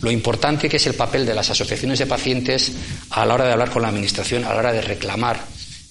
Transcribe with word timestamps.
Lo 0.00 0.10
importante 0.10 0.70
que 0.70 0.78
es 0.78 0.86
el 0.86 0.94
papel 0.94 1.26
de 1.26 1.34
las 1.34 1.50
asociaciones 1.50 1.98
de 1.98 2.06
pacientes 2.06 2.74
a 3.10 3.26
la 3.26 3.34
hora 3.34 3.44
de 3.44 3.52
hablar 3.52 3.70
con 3.70 3.82
la 3.82 3.88
administración, 3.88 4.42
a 4.44 4.54
la 4.54 4.58
hora 4.58 4.72
de 4.72 4.80
reclamar 4.80 5.38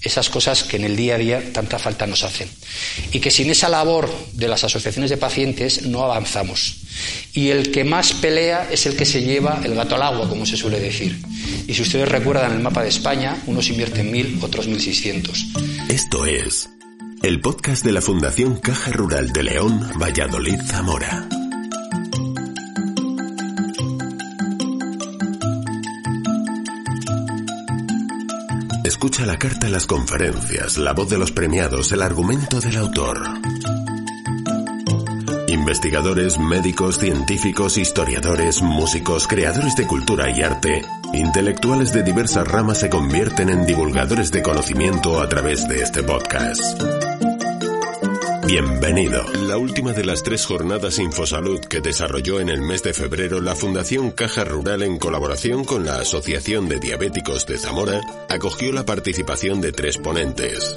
esas 0.02 0.30
cosas 0.30 0.64
que 0.64 0.78
en 0.78 0.86
el 0.86 0.96
día 0.96 1.16
a 1.16 1.18
día 1.18 1.54
tanta 1.54 1.78
falta 1.78 2.08
nos 2.08 2.24
hacen. 2.24 2.50
Y 3.12 3.20
que 3.20 3.32
sin 3.32 3.50
esa 3.50 3.70
labor 3.70 4.10
de 4.34 4.48
las 4.48 4.64
asociaciones 4.64 5.10
de 5.10 5.18
pacientes 5.18 5.84
no 5.84 6.04
avanzamos. 6.04 6.78
Y 7.34 7.50
el 7.50 7.72
que 7.72 7.84
más 7.84 8.14
pelea 8.14 8.68
es 8.72 8.86
el 8.86 8.96
que 8.96 9.06
se 9.06 9.22
lleva 9.22 9.62
el 9.64 9.76
gato 9.76 9.96
al 9.96 10.04
agua, 10.04 10.28
como 10.28 10.46
se 10.46 10.58
suele 10.58 10.80
decir. 10.80 11.18
Y 11.68 11.74
si 11.74 11.82
ustedes 11.82 12.10
recuerdan 12.10 12.54
el 12.54 12.60
mapa 12.60 12.84
de 12.84 12.90
España, 12.90 13.42
unos 13.46 13.70
invierten 13.70 14.12
mil, 14.12 14.40
otros 14.42 14.68
mil 14.68 14.82
seiscientos. 14.82 15.46
Esto 15.88 16.26
es 16.26 16.70
el 17.24 17.40
podcast 17.40 17.86
de 17.86 17.92
la 17.92 18.02
Fundación 18.02 18.56
Caja 18.56 18.92
Rural 18.92 19.32
de 19.32 19.44
León, 19.44 19.92
Valladolid, 20.00 20.60
Zamora. 20.66 21.28
Escucha 29.02 29.26
la 29.26 29.40
carta, 29.40 29.68
las 29.68 29.88
conferencias, 29.88 30.78
la 30.78 30.94
voz 30.94 31.10
de 31.10 31.18
los 31.18 31.32
premiados, 31.32 31.92
el 31.92 32.04
argumento 32.04 32.60
del 32.60 32.78
autor. 32.78 33.20
Investigadores, 35.48 36.38
médicos, 36.38 37.00
científicos, 37.00 37.80
historiadores, 37.80 38.62
músicos, 38.62 39.26
creadores 39.26 39.76
de 39.76 39.88
cultura 39.88 40.30
y 40.30 40.44
arte, 40.44 40.84
intelectuales 41.14 41.92
de 41.94 42.04
diversas 42.04 42.48
ramas 42.48 42.78
se 42.78 42.92
convierten 42.92 43.50
en 43.50 43.66
divulgadores 43.66 44.32
de 44.32 44.44
conocimiento 44.44 45.20
a 45.20 45.28
través 45.28 45.68
de 45.68 45.82
este 45.82 46.04
podcast. 46.04 47.11
Bienvenido. 48.52 49.24
La 49.48 49.56
última 49.56 49.94
de 49.94 50.04
las 50.04 50.24
tres 50.24 50.46
jornadas 50.46 51.00
Infosalud 51.00 51.62
que 51.62 51.80
desarrolló 51.80 52.42
en 52.42 52.50
el 52.50 52.60
mes 52.60 52.84
de 52.84 52.94
febrero 52.94 53.40
la 53.40 53.56
Fundación 53.56 54.12
Caja 54.12 54.44
Rural 54.44 54.84
en 54.84 55.00
colaboración 55.00 55.64
con 55.64 55.86
la 55.86 56.00
Asociación 56.00 56.68
de 56.68 56.78
Diabéticos 56.78 57.46
de 57.46 57.58
Zamora 57.58 58.02
acogió 58.28 58.74
la 58.74 58.86
participación 58.86 59.62
de 59.62 59.72
tres 59.72 59.98
ponentes. 60.00 60.76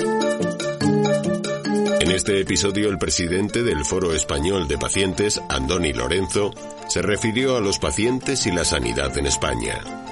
En 1.98 2.12
este 2.12 2.40
episodio 2.40 2.88
el 2.88 2.98
presidente 2.98 3.64
del 3.64 3.84
Foro 3.84 4.14
Español 4.14 4.68
de 4.68 4.78
Pacientes, 4.78 5.40
Andoni 5.48 5.92
Lorenzo, 5.92 6.52
se 6.88 7.02
refirió 7.02 7.56
a 7.56 7.60
los 7.60 7.80
pacientes 7.80 8.46
y 8.46 8.52
la 8.52 8.64
sanidad 8.64 9.18
en 9.18 9.26
España. 9.26 10.03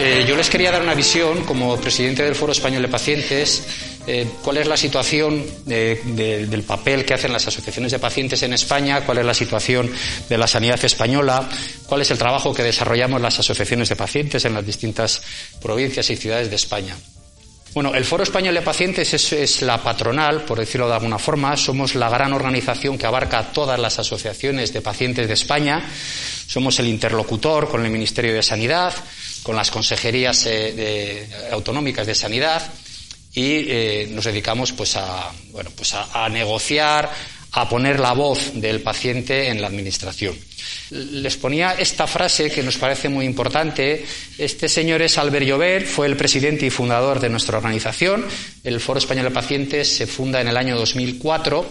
Eh, 0.00 0.24
yo 0.28 0.36
les 0.36 0.50
quería 0.50 0.70
dar 0.72 0.82
una 0.82 0.94
visión 0.94 1.44
como 1.44 1.76
presidente 1.80 2.22
del 2.24 2.34
Foro 2.34 2.52
Español 2.52 2.82
de 2.82 2.88
Pacientes, 2.88 3.62
eh, 4.06 4.26
cuál 4.42 4.58
es 4.58 4.66
la 4.66 4.76
situación 4.76 5.44
de- 5.64 5.96
del 6.04 6.62
papel 6.64 7.04
que 7.04 7.14
hacen 7.14 7.32
las 7.32 7.46
asociaciones 7.46 7.92
de 7.92 7.98
pacientes 7.98 8.42
en 8.42 8.52
España, 8.52 9.02
cuál 9.06 9.18
es 9.18 9.24
la 9.24 9.32
situación 9.34 9.90
de 10.28 10.36
la 10.38 10.46
sanidad 10.46 10.84
española, 10.84 11.48
cuál 11.86 12.02
es 12.02 12.10
el 12.10 12.18
trabajo 12.18 12.52
que 12.52 12.62
desarrollamos 12.62 13.20
las 13.20 13.38
asociaciones 13.38 13.88
de 13.88 13.96
pacientes 13.96 14.44
en 14.44 14.54
las 14.54 14.66
distintas 14.66 15.22
provincias 15.62 16.10
y 16.10 16.16
ciudades 16.16 16.50
de 16.50 16.56
España. 16.56 16.96
Bueno, 17.72 17.92
el 17.94 18.04
Foro 18.04 18.22
Español 18.22 18.54
de 18.54 18.62
Pacientes 18.62 19.32
es, 19.32 19.62
la 19.62 19.82
patronal, 19.82 20.42
por 20.42 20.58
decirlo 20.60 20.86
de 20.86 20.94
alguna 20.94 21.18
forma. 21.18 21.56
Somos 21.56 21.96
la 21.96 22.08
gran 22.08 22.32
organización 22.32 22.96
que 22.98 23.06
abarca 23.06 23.52
todas 23.52 23.80
las 23.80 23.98
asociaciones 23.98 24.72
de 24.72 24.80
pacientes 24.80 25.26
de 25.26 25.34
España. 25.34 25.84
Somos 26.46 26.78
el 26.78 26.86
interlocutor 26.86 27.68
con 27.68 27.84
el 27.84 27.90
Ministerio 27.90 28.32
de 28.32 28.44
Sanidad, 28.44 28.92
con 29.44 29.54
las 29.54 29.70
consejerías 29.70 30.46
eh, 30.46 31.28
autonómicas 31.52 32.06
de 32.06 32.14
sanidad 32.14 32.72
y 33.34 33.66
eh, 33.68 34.08
nos 34.10 34.24
dedicamos 34.24 34.72
pues 34.72 34.96
a, 34.96 35.30
bueno, 35.50 35.70
pues 35.76 35.92
a, 35.92 36.28
negociar, 36.30 37.12
a 37.52 37.68
poner 37.68 38.00
la 38.00 38.14
voz 38.14 38.52
del 38.54 38.80
paciente 38.80 39.48
en 39.48 39.60
la 39.60 39.66
administración. 39.66 40.34
Les 40.90 41.36
ponía 41.36 41.72
esta 41.72 42.06
frase 42.06 42.50
que 42.50 42.62
nos 42.62 42.78
parece 42.78 43.10
muy 43.10 43.26
importante. 43.26 44.04
Este 44.38 44.68
señor 44.68 45.02
es 45.02 45.18
Albert 45.18 45.46
Llobet, 45.46 45.86
fue 45.86 46.06
el 46.06 46.16
presidente 46.16 46.64
y 46.64 46.70
fundador 46.70 47.20
de 47.20 47.28
nuestra 47.28 47.58
organización. 47.58 48.24
El 48.62 48.80
Foro 48.80 48.98
Español 48.98 49.26
de 49.26 49.30
Pacientes 49.30 49.94
se 49.94 50.06
funda 50.06 50.40
en 50.40 50.48
el 50.48 50.56
año 50.56 50.76
2004. 50.76 51.68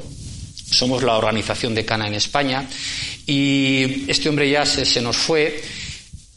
Somos 0.69 1.01
la 1.01 1.17
organización 1.17 1.73
de 1.73 1.85
Cana 1.85 2.07
en 2.07 2.13
España. 2.13 2.67
Y 3.25 4.05
este 4.11 4.29
hombre 4.29 4.49
ya 4.49 4.65
se 4.65 5.01
nos 5.01 5.17
fue. 5.17 5.63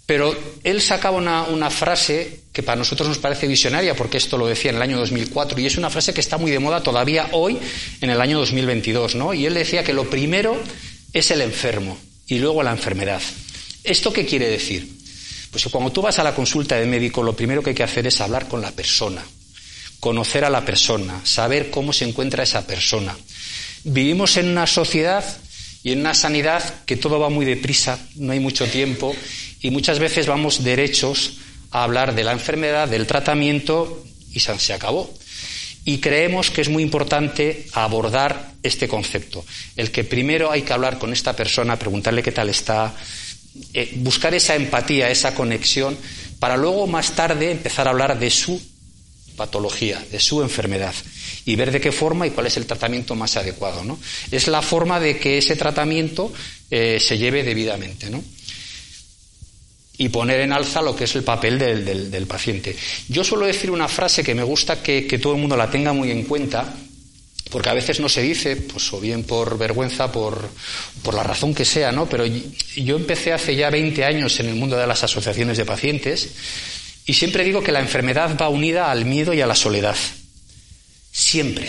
Pero 0.07 0.39
él 0.63 0.81
sacaba 0.81 1.19
una, 1.19 1.71
frase 1.71 2.41
que 2.53 2.63
para 2.63 2.77
nosotros 2.77 3.09
nos 3.09 3.19
parece 3.19 3.49
visionaria, 3.49 3.97
porque 3.97 4.19
esto 4.19 4.39
lo 4.39 4.47
decía 4.47 4.71
en 4.71 4.77
el 4.77 4.83
año 4.83 4.99
2004, 4.99 5.61
y 5.61 5.67
es 5.67 5.77
una 5.77 5.91
frase 5.91 6.15
que 6.15 6.21
está 6.21 6.39
muy 6.39 6.53
de 6.53 6.61
moda 6.61 6.81
todavía 6.81 7.29
hoy, 7.33 7.59
en 8.01 8.11
el 8.11 8.21
año 8.21 8.39
2022. 8.39 9.17
¿no? 9.17 9.35
Y 9.35 9.47
él 9.47 9.55
decía 9.55 9.83
que 9.83 9.93
lo 9.93 10.09
primero 10.09 10.57
es 11.13 11.31
el 11.33 11.41
enfermo 11.41 11.99
y 12.29 12.39
luego 12.39 12.63
la 12.63 12.71
enfermedad. 12.71 13.21
¿Esto 13.83 14.13
qué 14.13 14.25
quiere 14.25 14.49
decir? 14.49 14.97
Pues 15.51 15.67
cuando 15.69 15.91
tú 15.91 16.03
vas 16.03 16.19
a 16.21 16.25
la 16.25 16.35
consulta 16.35 16.77
de 16.77 16.87
médico, 16.87 17.23
lo 17.23 17.35
primero 17.35 17.63
que 17.63 17.71
hay 17.71 17.77
que 17.77 17.83
hacer 17.83 18.07
es 18.07 18.21
hablar 18.21 18.47
con 18.47 18.61
la 18.61 18.71
persona, 18.71 19.25
conocer 19.99 20.45
a 20.45 20.51
la 20.51 20.65
persona, 20.65 21.21
saber 21.25 21.71
cómo 21.71 21.93
se 21.93 22.05
encuentra 22.05 22.45
esa 22.45 22.67
persona. 22.67 23.17
Vivimos 23.83 24.37
en 24.37 24.49
una 24.51 24.67
sociedad 24.67 25.25
y 25.83 25.93
en 25.93 26.01
una 26.01 26.15
sanidad 26.15 26.85
que 26.85 26.97
todo 26.97 27.19
va 27.19 27.31
muy 27.31 27.47
deprisa, 27.47 27.99
no 28.17 28.33
hay 28.33 28.41
mucho 28.41 28.67
tiempo 28.67 29.15
y 29.61 29.71
muchas 29.71 29.99
veces 29.99 30.27
vamos 30.27 30.65
derechos 30.65 31.39
a 31.71 31.85
hablar 31.85 32.15
de 32.15 32.25
la 32.25 32.33
enfermedad, 32.33 32.89
del 32.89 33.07
tratamiento 33.07 34.05
y 34.33 34.41
se 34.41 34.73
acabó. 34.73 35.13
Y 35.85 35.99
creemos 35.99 36.51
que 36.51 36.63
es 36.63 36.69
muy 36.69 36.83
importante 36.83 37.67
abordar 37.73 38.53
este 38.63 38.89
concepto, 38.89 39.45
el 39.77 39.91
que 39.91 40.03
primero 40.03 40.51
hay 40.51 40.63
que 40.63 40.73
hablar 40.73 40.99
con 40.99 41.13
esta 41.13 41.35
persona, 41.35 41.79
preguntarle 41.79 42.23
qué 42.23 42.33
tal 42.33 42.49
está, 42.49 42.95
eh, 43.73 43.93
buscar 43.97 44.35
esa 44.35 44.57
empatía, 44.57 45.09
esa 45.11 45.35
conexión, 45.35 45.97
para 46.39 46.57
luego 46.57 46.87
más 46.87 47.15
tarde 47.15 47.51
empezar 47.51 47.87
a 47.87 47.91
hablar 47.91 48.19
de 48.19 48.31
su 48.31 48.61
patología, 49.37 50.05
de 50.11 50.19
su 50.19 50.43
enfermedad 50.43 50.95
y 51.45 51.55
ver 51.57 51.71
de 51.71 51.81
qué 51.81 51.93
forma 51.93 52.27
y 52.27 52.31
cuál 52.31 52.47
es 52.47 52.57
el 52.57 52.67
tratamiento 52.67 53.15
más 53.15 53.37
adecuado. 53.37 53.85
¿no? 53.85 53.99
Es 54.31 54.49
la 54.49 54.63
forma 54.63 54.99
de 54.99 55.19
que 55.19 55.39
ese 55.39 55.57
tratamiento 55.57 56.33
eh, 56.71 56.99
se 57.01 57.19
lleve 57.19 57.45
debidamente. 57.45 58.11
¿no? 58.11 58.25
Y 59.99 60.09
poner 60.11 60.41
en 60.41 60.53
alza 60.53 60.83
lo 60.83 60.95
que 60.95 61.05
es 61.05 61.15
el 61.17 61.25
papel 61.25 61.59
del, 61.59 62.11
del- 62.11 62.27
paciente. 62.27 62.77
Yo 63.09 63.25
suelo 63.25 63.47
decir 63.47 63.71
una 63.71 63.89
frase 63.89 64.23
que 64.23 64.35
me 64.35 64.43
gusta 64.43 64.83
que, 64.83 65.07
que 65.07 65.19
todo 65.19 65.35
el 65.35 65.41
mundo 65.41 65.57
la 65.57 65.71
tenga 65.71 65.93
muy 65.93 66.11
en 66.11 66.25
cuenta, 66.25 66.75
porque 67.51 67.69
a 67.71 67.75
veces 67.75 68.01
no 68.01 68.09
se 68.09 68.21
dice, 68.23 68.57
pues 68.57 68.93
o 68.93 69.01
bien 69.01 69.25
por 69.25 69.57
vergüenza, 69.57 70.11
por, 70.13 70.49
por 71.03 71.15
la 71.15 71.23
razón 71.23 71.55
que 71.55 71.65
sea, 71.65 71.93
¿no? 71.93 72.07
Pero 72.09 72.25
yo 72.27 72.97
empecé 72.97 73.33
hace 73.33 73.55
ya 73.57 73.71
20 73.71 74.05
años 74.05 74.39
en 74.41 74.49
el 74.49 74.57
mundo 74.57 74.77
de 74.77 74.87
las 74.87 75.03
asociaciones 75.05 75.57
de 75.57 75.65
pacientes 75.65 76.29
y 77.07 77.15
siempre 77.15 77.45
digo 77.45 77.63
que 77.63 77.73
la 77.73 77.81
enfermedad 77.81 78.37
va 78.37 78.49
unida 78.49 78.91
al 78.91 79.05
miedo 79.05 79.33
y 79.33 79.41
a 79.41 79.47
la 79.47 79.55
soledad. 79.55 79.97
Siempre. 81.13 81.69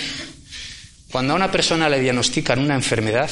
Cuando 1.11 1.33
a 1.33 1.35
una 1.37 1.51
persona 1.51 1.87
le 1.87 2.01
diagnostican 2.01 2.59
una 2.59 2.75
enfermedad, 2.75 3.29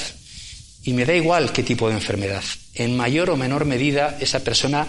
y 0.83 0.93
me 0.93 1.03
da 1.05 1.13
igual 1.15 1.51
qué 1.51 1.63
tipo 1.63 1.89
de 1.89 1.95
enfermedad, 1.95 2.43
en 2.75 2.95
mayor 2.95 3.29
o 3.29 3.37
menor 3.37 3.65
medida 3.65 4.17
esa 4.19 4.43
persona 4.43 4.87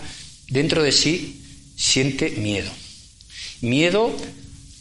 dentro 0.49 0.83
de 0.83 0.93
sí 0.93 1.43
siente 1.77 2.31
miedo. 2.31 2.71
Miedo 3.61 4.15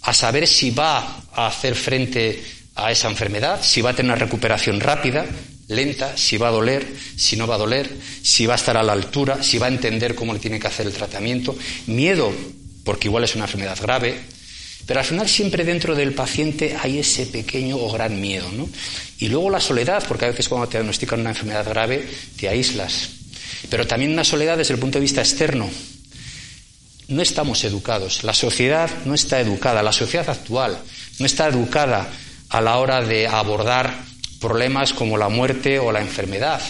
a 0.01 0.13
saber 0.13 0.47
si 0.47 0.71
va 0.71 1.23
a 1.33 1.47
hacer 1.47 1.75
frente 1.75 2.43
a 2.75 2.91
esa 2.91 3.09
enfermedad, 3.09 3.63
si 3.63 3.81
va 3.81 3.91
a 3.91 3.95
tener 3.95 4.11
una 4.11 4.19
recuperación 4.19 4.79
rápida, 4.79 5.25
lenta, 5.67 6.17
si 6.17 6.37
va 6.37 6.49
a 6.49 6.51
doler, 6.51 6.85
si 7.15 7.35
no 7.37 7.47
va 7.47 7.55
a 7.55 7.59
doler, 7.59 7.89
si 8.21 8.45
va 8.45 8.53
a 8.53 8.57
estar 8.57 8.77
a 8.77 8.83
la 8.83 8.93
altura, 8.93 9.41
si 9.41 9.57
va 9.57 9.67
a 9.67 9.69
entender 9.69 10.13
cómo 10.13 10.33
le 10.33 10.39
tiene 10.39 10.59
que 10.59 10.67
hacer 10.67 10.85
el 10.85 10.93
tratamiento. 10.93 11.55
Miedo, 11.87 12.31
porque 12.83 13.07
igual 13.07 13.23
es 13.23 13.35
una 13.35 13.45
enfermedad 13.45 13.77
grave, 13.81 14.19
pero 14.85 14.99
al 14.99 15.05
final 15.05 15.27
siempre 15.27 15.63
dentro 15.63 15.95
del 15.95 16.13
paciente 16.13 16.77
hay 16.79 16.99
ese 16.99 17.25
pequeño 17.25 17.77
o 17.77 17.91
gran 17.91 18.19
miedo, 18.19 18.51
¿no? 18.51 18.69
Y 19.19 19.29
luego 19.29 19.49
la 19.49 19.59
soledad, 19.59 20.03
porque 20.07 20.25
a 20.25 20.29
veces 20.29 20.47
cuando 20.47 20.67
te 20.67 20.77
diagnostican 20.77 21.21
una 21.21 21.31
enfermedad 21.31 21.67
grave 21.67 22.07
te 22.37 22.47
aíslas. 22.47 23.09
Pero 23.69 23.87
también 23.87 24.11
una 24.11 24.23
soledad 24.23 24.57
desde 24.57 24.73
el 24.73 24.79
punto 24.79 24.99
de 24.99 25.03
vista 25.03 25.21
externo. 25.21 25.69
No 27.07 27.21
estamos 27.21 27.63
educados, 27.63 28.23
la 28.23 28.33
sociedad 28.33 28.89
no 29.05 29.13
está 29.13 29.39
educada, 29.39 29.83
la 29.83 29.91
sociedad 29.91 30.29
actual 30.29 30.79
no 31.19 31.25
está 31.25 31.47
educada 31.47 32.09
a 32.49 32.61
la 32.61 32.77
hora 32.77 33.01
de 33.01 33.27
abordar 33.27 34.05
problemas 34.39 34.93
como 34.93 35.17
la 35.17 35.29
muerte 35.29 35.79
o 35.79 35.91
la 35.91 36.01
enfermedad. 36.01 36.61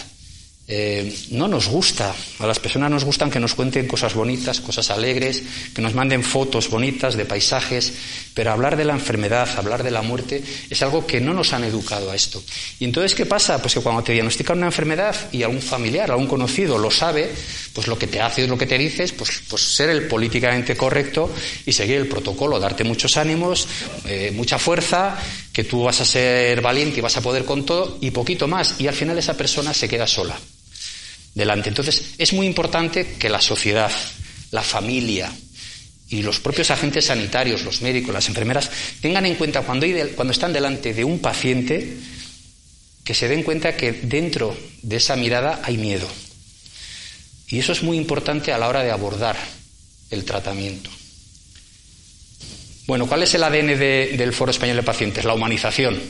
Eh, 0.68 1.14
no 1.30 1.46
nos 1.46 1.68
gusta. 1.68 2.14
A 2.40 2.46
las 2.46 2.58
personas 2.58 2.90
nos 2.90 3.04
gustan 3.04 3.30
que 3.30 3.38
nos 3.38 3.54
cuenten 3.54 3.86
cosas 3.86 4.14
bonitas, 4.14 4.60
cosas 4.60 4.90
alegres, 4.90 5.42
que 5.74 5.82
nos 5.82 5.94
manden 5.94 6.24
fotos 6.24 6.68
bonitas 6.68 7.16
de 7.16 7.24
paisajes, 7.24 7.92
pero 8.34 8.50
hablar 8.50 8.76
de 8.76 8.84
la 8.84 8.94
enfermedad, 8.94 9.48
hablar 9.56 9.82
de 9.84 9.92
la 9.92 10.02
muerte, 10.02 10.42
es 10.68 10.82
algo 10.82 11.06
que 11.06 11.20
no 11.20 11.32
nos 11.32 11.52
han 11.52 11.64
educado 11.64 12.10
a 12.10 12.16
esto. 12.16 12.42
Y 12.80 12.84
entonces, 12.84 13.14
¿qué 13.14 13.26
pasa? 13.26 13.60
Pues 13.62 13.74
que 13.74 13.80
cuando 13.80 14.02
te 14.02 14.12
diagnostican 14.12 14.58
una 14.58 14.66
enfermedad 14.66 15.14
y 15.30 15.42
algún 15.42 15.62
familiar, 15.62 16.10
algún 16.10 16.26
conocido 16.26 16.78
lo 16.78 16.90
sabe, 16.90 17.30
pues 17.72 17.86
lo 17.86 17.98
que 17.98 18.08
te 18.08 18.20
hace 18.20 18.44
es 18.44 18.48
lo 18.48 18.58
que 18.58 18.66
te 18.66 18.76
dices, 18.76 19.12
pues, 19.12 19.42
pues 19.48 19.62
ser 19.62 19.90
el 19.90 20.08
políticamente 20.08 20.76
correcto 20.76 21.32
y 21.64 21.72
seguir 21.72 21.96
el 21.96 22.08
protocolo, 22.08 22.58
darte 22.58 22.82
muchos 22.82 23.16
ánimos, 23.16 23.68
eh, 24.06 24.32
mucha 24.34 24.58
fuerza, 24.58 25.16
que 25.52 25.64
tú 25.64 25.84
vas 25.84 26.00
a 26.00 26.04
ser 26.04 26.60
valiente 26.60 26.98
y 26.98 27.02
vas 27.02 27.16
a 27.16 27.22
poder 27.22 27.44
con 27.44 27.64
todo 27.64 27.98
y 28.00 28.10
poquito 28.10 28.48
más. 28.48 28.80
Y 28.80 28.88
al 28.88 28.94
final 28.94 29.16
esa 29.16 29.36
persona 29.36 29.72
se 29.72 29.88
queda 29.88 30.06
sola 30.06 30.36
delante. 31.36 31.68
Entonces, 31.68 32.14
es 32.18 32.32
muy 32.32 32.46
importante 32.46 33.06
que 33.18 33.28
la 33.28 33.40
sociedad, 33.40 33.92
la 34.50 34.62
familia 34.62 35.30
y 36.08 36.22
los 36.22 36.40
propios 36.40 36.70
agentes 36.70 37.04
sanitarios, 37.04 37.62
los 37.62 37.82
médicos, 37.82 38.12
las 38.12 38.28
enfermeras, 38.28 38.70
tengan 39.00 39.26
en 39.26 39.34
cuenta 39.34 39.60
cuando, 39.60 39.86
están 39.86 40.52
delante 40.52 40.94
de 40.94 41.04
un 41.04 41.20
paciente, 41.20 41.98
que 43.04 43.14
se 43.14 43.28
den 43.28 43.42
cuenta 43.42 43.76
que 43.76 43.92
dentro 43.92 44.56
de 44.82 44.96
esa 44.96 45.14
mirada 45.14 45.60
hay 45.62 45.76
miedo. 45.76 46.08
Y 47.48 47.58
eso 47.58 47.72
es 47.72 47.82
muy 47.82 47.98
importante 47.98 48.52
a 48.52 48.58
la 48.58 48.68
hora 48.68 48.82
de 48.82 48.90
abordar 48.90 49.36
el 50.10 50.24
tratamiento. 50.24 50.90
Bueno, 52.86 53.06
¿cuál 53.06 53.24
es 53.24 53.34
el 53.34 53.44
ADN 53.44 53.78
del 53.78 54.32
Foro 54.32 54.52
Español 54.52 54.76
de 54.76 54.82
Pacientes? 54.82 55.24
La 55.24 55.34
humanización. 55.34 56.00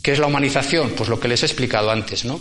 ¿Qué 0.00 0.12
es 0.12 0.18
la 0.18 0.26
humanización? 0.26 0.90
Pues 0.90 1.08
lo 1.08 1.20
que 1.20 1.28
les 1.28 1.42
he 1.42 1.46
explicado 1.46 1.90
antes, 1.90 2.24
¿no? 2.24 2.40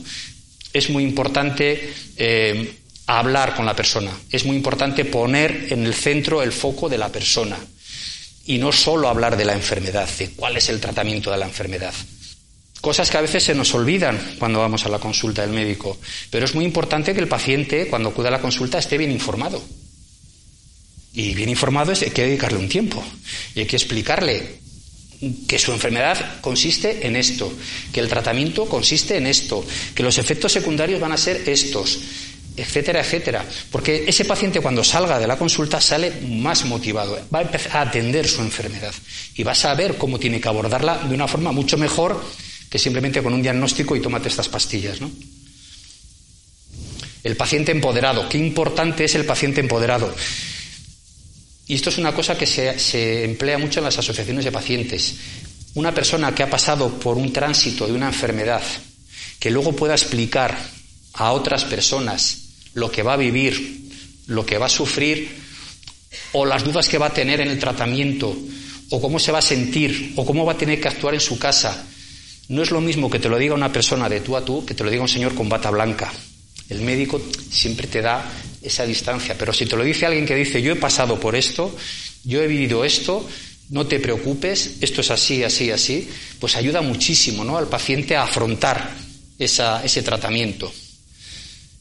Es 0.74 0.90
muy 0.90 1.04
importante 1.04 1.94
eh, 2.18 2.74
hablar 3.08 3.56
con 3.56 3.66
la 3.66 3.76
persona, 3.76 4.12
es 4.32 4.46
muy 4.46 4.56
importante 4.56 5.06
poner 5.06 5.68
en 5.70 5.86
el 5.86 5.94
centro 5.94 6.42
el 6.42 6.52
foco 6.52 6.90
de 6.90 6.98
la 6.98 7.10
persona 7.10 7.58
y 8.46 8.58
no 8.58 8.72
solo 8.72 9.10
hablar 9.10 9.38
de 9.38 9.46
la 9.46 9.54
enfermedad, 9.54 10.10
de 10.18 10.32
cuál 10.32 10.58
es 10.58 10.70
el 10.70 10.80
tratamiento 10.80 11.32
de 11.32 11.38
la 11.38 11.46
enfermedad. 11.46 11.94
Cosas 12.82 13.10
que 13.10 13.18
a 13.18 13.22
veces 13.22 13.44
se 13.44 13.56
nos 13.56 13.74
olvidan 13.74 14.36
cuando 14.38 14.60
vamos 14.60 14.86
a 14.86 14.90
la 14.90 15.00
consulta 15.00 15.42
del 15.42 15.52
médico, 15.52 15.98
pero 16.30 16.46
es 16.46 16.54
muy 16.54 16.64
importante 16.64 17.14
que 17.14 17.20
el 17.20 17.28
paciente, 17.28 17.88
cuando 17.88 18.10
acude 18.10 18.28
a 18.28 18.32
la 18.32 18.42
consulta, 18.42 18.78
esté 18.78 18.98
bien 18.98 19.12
informado. 19.12 19.62
Y 21.14 21.34
bien 21.34 21.50
informado 21.50 21.92
es 21.92 22.00
que 22.00 22.06
hay 22.06 22.12
que 22.12 22.26
dedicarle 22.26 22.60
un 22.60 22.70
tiempo 22.70 23.04
y 23.56 23.62
hay 23.62 23.66
que 23.66 23.76
explicarle 23.76 24.60
que 25.48 25.58
su 25.58 25.72
enfermedad 25.72 26.42
consiste 26.42 27.08
en 27.08 27.16
esto, 27.16 27.52
que 27.92 28.00
el 28.00 28.08
tratamiento 28.08 28.66
consiste 28.66 29.18
en 29.18 29.28
esto, 29.28 29.66
que 29.96 30.04
los 30.04 30.18
efectos 30.18 30.52
secundarios 30.52 31.00
van 31.00 31.12
a 31.12 31.18
ser 31.18 31.42
estos, 31.48 32.00
etcétera, 32.56 33.02
etcétera. 33.02 33.46
Porque 33.72 34.06
ese 34.08 34.26
paciente 34.26 34.62
cuando 34.62 34.84
salga 34.84 35.20
de 35.20 35.28
la 35.28 35.38
consulta 35.38 35.82
sale 35.82 36.12
más 36.28 36.66
motivado, 36.66 37.20
va 37.34 37.40
a 37.40 37.44
empezar 37.44 37.78
a 37.78 37.82
atender 37.82 38.28
su 38.28 38.42
enfermedad 38.42 38.94
y 39.36 39.44
va 39.44 39.54
a 39.54 39.56
saber 39.56 39.98
cómo 39.98 40.20
tiene 40.20 40.42
que 40.42 40.48
abordarla 40.48 41.00
de 41.00 41.16
una 41.16 41.28
forma 41.28 41.52
mucho 41.52 41.78
mejor 41.78 42.24
que 42.70 42.80
simplemente 42.80 43.24
con 43.24 43.34
un 43.34 43.42
diagnóstico 43.42 43.96
y 43.96 44.02
tómate 44.02 44.28
estas 44.28 44.50
pastillas, 44.50 45.00
¿no? 45.02 45.10
El 47.24 47.36
paciente 47.36 47.72
empoderado, 47.72 48.30
qué 48.30 48.38
importante 48.38 49.04
es 49.04 49.16
el 49.16 49.26
paciente 49.26 49.62
empoderado. 49.62 50.14
Y 51.68 51.76
esto 51.76 51.90
es 51.90 51.98
una 51.98 52.14
cosa 52.14 52.38
que 52.38 52.46
se, 52.46 53.24
emplea 53.26 53.58
mucho 53.58 53.80
en 53.80 53.86
las 53.86 53.98
asociaciones 53.98 54.46
de 54.46 54.52
pacientes. 54.52 55.16
Una 55.74 55.94
persona 55.94 56.34
que 56.34 56.44
ha 56.44 56.50
pasado 56.50 56.98
por 56.98 57.18
un 57.18 57.34
tránsito 57.34 57.86
de 57.86 57.94
una 57.94 58.08
enfermedad, 58.08 58.64
que 59.38 59.52
luego 59.52 59.74
pueda 59.74 59.94
explicar 59.94 60.58
a 61.14 61.32
otras 61.34 61.66
personas 61.66 62.38
lo 62.74 62.90
que 62.90 63.04
va 63.04 63.14
a 63.14 63.18
vivir, 63.18 63.90
lo 64.28 64.46
que 64.46 64.58
va 64.58 64.68
a 64.68 64.70
sufrir, 64.70 65.30
o 66.32 66.46
las 66.46 66.64
dudas 66.64 66.88
que 66.88 66.98
va 66.98 67.08
a 67.08 67.14
tener 67.14 67.42
en 67.42 67.50
el 67.50 67.60
tratamiento, 67.60 68.36
o 68.90 69.02
cómo 69.02 69.20
se 69.20 69.34
va 69.34 69.40
a 69.40 69.42
sentir, 69.44 70.14
o 70.16 70.26
cómo 70.26 70.46
va 70.46 70.54
a 70.54 70.58
tener 70.58 70.80
que 70.80 70.88
actuar 70.88 71.16
en 71.16 71.20
su 71.20 71.38
casa. 71.38 71.86
No 72.48 72.64
es 72.64 72.72
lo 72.72 72.80
mismo 72.80 73.10
que 73.10 73.20
te 73.20 73.28
lo 73.28 73.38
diga 73.38 73.54
una 73.54 73.74
persona 73.74 74.08
de 74.08 74.22
tú 74.22 74.38
a 74.38 74.46
tú 74.46 74.66
que 74.66 74.74
te 74.74 74.86
lo 74.86 74.90
diga 74.90 75.02
un 75.02 75.10
señor 75.10 75.36
con 75.36 75.50
bata 75.50 75.70
blanca. 75.70 76.14
El 76.70 76.82
médico 76.82 77.22
siempre 77.52 77.88
te 77.88 78.02
da 78.02 78.24
esa 78.68 78.86
distancia. 78.86 79.36
Pero 79.38 79.54
si 79.54 79.66
te 79.66 79.76
lo 79.76 79.84
dice 79.84 80.06
alguien 80.06 80.26
que 80.26 80.36
dice, 80.36 80.62
yo 80.62 80.74
he 80.74 80.78
pasado 80.78 81.20
por 81.20 81.36
esto, 81.36 81.76
yo 82.24 82.42
he 82.42 82.48
vivido 82.48 82.86
esto, 82.86 83.28
no 83.70 83.86
te 83.88 84.00
preocupes, 84.00 84.78
esto 84.82 85.02
es 85.02 85.12
así, 85.12 85.44
así, 85.44 85.72
así, 85.72 86.10
pues 86.40 86.56
ayuda 86.56 86.82
muchísimo 86.82 87.44
¿no? 87.44 87.58
al 87.58 87.68
paciente 87.68 88.16
a 88.16 88.24
afrontar 88.24 88.96
ese 89.38 90.02
tratamiento. 90.04 90.72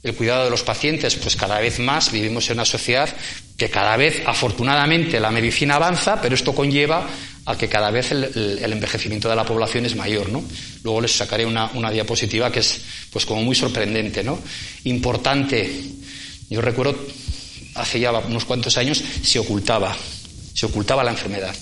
El 0.02 0.14
cuidado 0.14 0.44
de 0.44 0.50
los 0.50 0.62
pacientes, 0.62 1.16
pues 1.16 1.34
cada 1.36 1.58
vez 1.58 1.78
más 1.80 2.12
vivimos 2.12 2.48
en 2.48 2.54
una 2.54 2.64
sociedad 2.64 3.08
que 3.56 3.70
cada 3.70 3.96
vez, 3.96 4.22
afortunadamente, 4.26 5.18
la 5.18 5.30
medicina 5.30 5.76
avanza, 5.76 6.20
pero 6.20 6.34
esto 6.34 6.54
conlleva 6.54 7.08
a 7.46 7.56
que 7.56 7.68
cada 7.68 7.90
vez 7.90 8.10
el, 8.12 8.60
envejecimiento 8.72 9.28
de 9.28 9.36
la 9.36 9.44
población 9.44 9.86
es 9.86 9.96
mayor, 9.96 10.28
¿no? 10.28 10.44
Luego 10.82 11.00
les 11.00 11.12
sacaré 11.12 11.46
una, 11.46 11.70
una, 11.74 11.90
diapositiva 11.90 12.52
que 12.52 12.60
es, 12.60 12.80
pues 13.10 13.24
como 13.24 13.42
muy 13.42 13.54
sorprendente, 13.54 14.22
¿no? 14.22 14.38
Importante 14.84 15.70
yo 16.50 16.60
recuerdo, 16.60 16.96
hace 17.74 18.00
ya 18.00 18.12
unos 18.12 18.44
cuantos 18.44 18.76
años, 18.78 19.02
se 19.22 19.38
ocultaba, 19.38 19.96
se 20.54 20.66
ocultaba 20.66 21.04
la 21.04 21.10
enfermedad. 21.10 21.54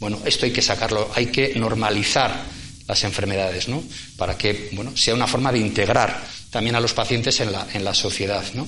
Bueno, 0.00 0.20
esto 0.24 0.46
hay 0.46 0.52
que 0.52 0.62
sacarlo, 0.62 1.10
hay 1.14 1.26
que 1.26 1.54
normalizar 1.54 2.44
las 2.88 3.04
enfermedades, 3.04 3.68
¿no? 3.68 3.82
Para 4.16 4.36
que, 4.36 4.70
bueno, 4.72 4.96
sea 4.96 5.14
una 5.14 5.26
forma 5.26 5.52
de 5.52 5.58
integrar 5.58 6.22
también 6.50 6.74
a 6.76 6.80
los 6.80 6.92
pacientes 6.92 7.40
en 7.40 7.52
la, 7.52 7.66
en 7.72 7.84
la 7.84 7.94
sociedad, 7.94 8.44
¿no? 8.54 8.66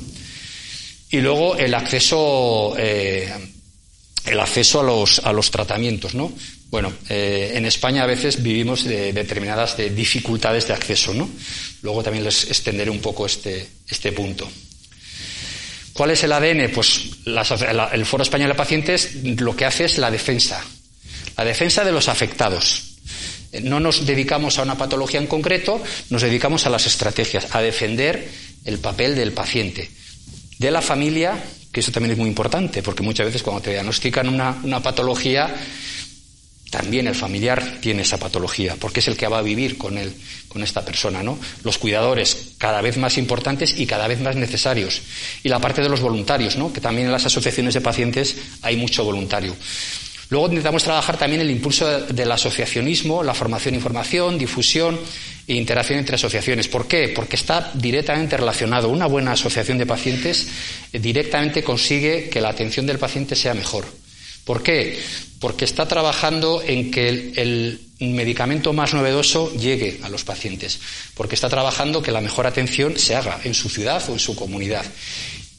Y 1.11 1.21
luego 1.21 1.57
el 1.57 1.75
acceso, 1.75 2.75
eh, 2.79 3.33
el 4.25 4.41
acceso 4.41 4.81
a 4.81 4.83
los, 4.85 5.19
a 5.21 5.33
los 5.33 5.51
tratamientos, 5.51 6.15
¿no? 6.15 6.33
Bueno, 6.71 6.93
eh, 7.09 7.53
en 7.55 7.67
España 7.67 8.03
a 8.03 8.07
veces 8.07 8.43
vivimos 8.43 8.85
de 8.85 9.13
determinadas 9.13 9.77
dificultades 9.77 10.67
de 10.67 10.75
acceso, 10.75 11.15
¿no? 11.15 11.29
Luego 11.83 12.03
también 12.03 12.25
les 12.25 12.45
extenderé 12.45 12.91
un 12.91 13.01
poco 13.01 13.27
este, 13.27 13.69
este 13.89 14.13
punto. 14.13 14.51
¿Cuál 15.94 16.11
es 16.11 16.25
el 16.25 16.32
ADN? 16.32 16.73
Pues 16.75 17.11
el 17.25 18.05
Foro 18.05 18.25
Español 18.25 18.49
de 18.49 18.56
Pacientes 18.56 19.14
lo 19.23 19.55
que 19.56 19.64
hace 19.64 19.85
es 19.85 19.96
la 19.99 20.11
defensa, 20.11 20.62
la 21.37 21.44
defensa 21.44 21.85
de 21.85 21.93
los 21.93 22.08
afectados. 22.08 22.96
No 23.62 23.79
nos 23.79 24.05
dedicamos 24.05 24.58
a 24.58 24.62
una 24.62 24.76
patología 24.76 25.20
en 25.20 25.29
concreto, 25.29 25.81
nos 26.11 26.23
dedicamos 26.23 26.67
a 26.67 26.70
las 26.70 26.87
estrategias, 26.87 27.55
a 27.55 27.62
defender 27.62 28.29
el 28.64 28.81
papel 28.81 29.14
del 29.14 29.32
paciente, 29.32 29.88
de 30.58 30.70
la 30.73 30.82
familia, 30.82 31.41
que 31.70 31.79
eso 31.79 31.93
también 31.93 32.12
es 32.12 32.19
muy 32.19 32.29
importante, 32.29 32.82
porque 32.82 33.05
muchas 33.05 33.26
veces 33.26 33.44
cuando 33.44 33.62
te 33.62 33.70
diagnostican 33.70 34.29
una, 34.29 34.58
una 34.64 34.82
patología, 34.82 35.55
también 36.75 37.06
el 37.06 37.15
familiar 37.15 37.79
tiene 37.81 38.03
esa 38.03 38.19
patología, 38.19 38.75
porque 38.81 38.99
es 38.99 39.06
el 39.06 39.17
que 39.17 39.29
va 39.29 39.38
a 39.38 39.43
vivir 39.43 39.79
con 39.79 39.97
él, 39.97 40.12
con 40.49 40.65
esta 40.65 40.85
persona, 40.85 41.23
¿no? 41.23 41.38
Los 41.62 41.79
cuidadores 41.79 42.55
cada 42.59 42.83
vez 42.83 42.97
más 42.97 43.16
importantes 43.16 43.78
y 43.78 43.87
cada 43.87 44.09
vez 44.09 44.21
más 44.21 44.35
necesarios. 44.35 45.00
Y 45.45 45.49
la 45.50 45.61
parte 45.61 45.83
de 45.83 45.88
los 45.88 46.00
voluntarios, 46.00 46.57
¿no? 46.57 46.73
Que 46.73 46.81
también 46.81 47.07
en 47.07 47.12
las 47.12 47.26
asociaciones 47.26 47.75
de 47.75 47.81
pacientes 47.81 48.35
hay 48.62 48.75
mucho 48.76 49.04
voluntario. 49.04 49.54
Luego 50.31 50.49
intentamos 50.49 50.83
trabajar 50.83 51.16
también 51.16 51.43
el 51.43 51.50
impulso 51.52 52.00
del 52.07 52.33
asociacionismo, 52.33 53.23
la 53.23 53.35
formación, 53.35 53.76
información, 53.76 54.37
difusión 54.37 54.99
e 55.47 55.54
interacción 55.54 56.00
entre 56.00 56.16
asociaciones. 56.16 56.66
¿Por 56.66 56.88
qué? 56.88 57.12
Porque 57.14 57.37
está 57.37 57.71
directamente 57.75 58.37
relacionado. 58.37 58.88
Una 58.88 59.07
buena 59.07 59.31
asociación 59.31 59.78
de 59.78 59.87
pacientes 59.87 60.49
eh, 60.93 60.99
directamente 60.99 61.62
consigue 61.62 62.28
que 62.28 62.40
la 62.40 62.49
atención 62.49 62.85
del 62.85 62.99
paciente 62.99 63.37
sea 63.37 63.54
mejor. 63.54 63.87
¿Por 64.45 64.63
qué? 64.63 65.01
porque 65.45 65.67
está 65.67 65.87
trabajando 65.87 66.63
en 66.67 66.91
que 66.91 67.07
el, 67.37 67.81
medicamento 68.01 68.73
más 68.73 68.95
novedoso 68.95 69.53
llegue 69.53 70.01
a 70.03 70.09
los 70.09 70.25
pacientes, 70.25 70.81
porque 71.13 71.35
está 71.35 71.51
trabajando 71.51 72.01
que 72.01 72.13
la 72.13 72.23
mejor 72.23 72.47
atención 72.47 72.99
se 72.99 73.15
haga 73.15 73.39
en 73.45 73.53
su 73.53 73.69
ciudad 73.69 74.03
o 74.09 74.15
en 74.15 74.19
su 74.19 74.35
comunidad. 74.35 74.87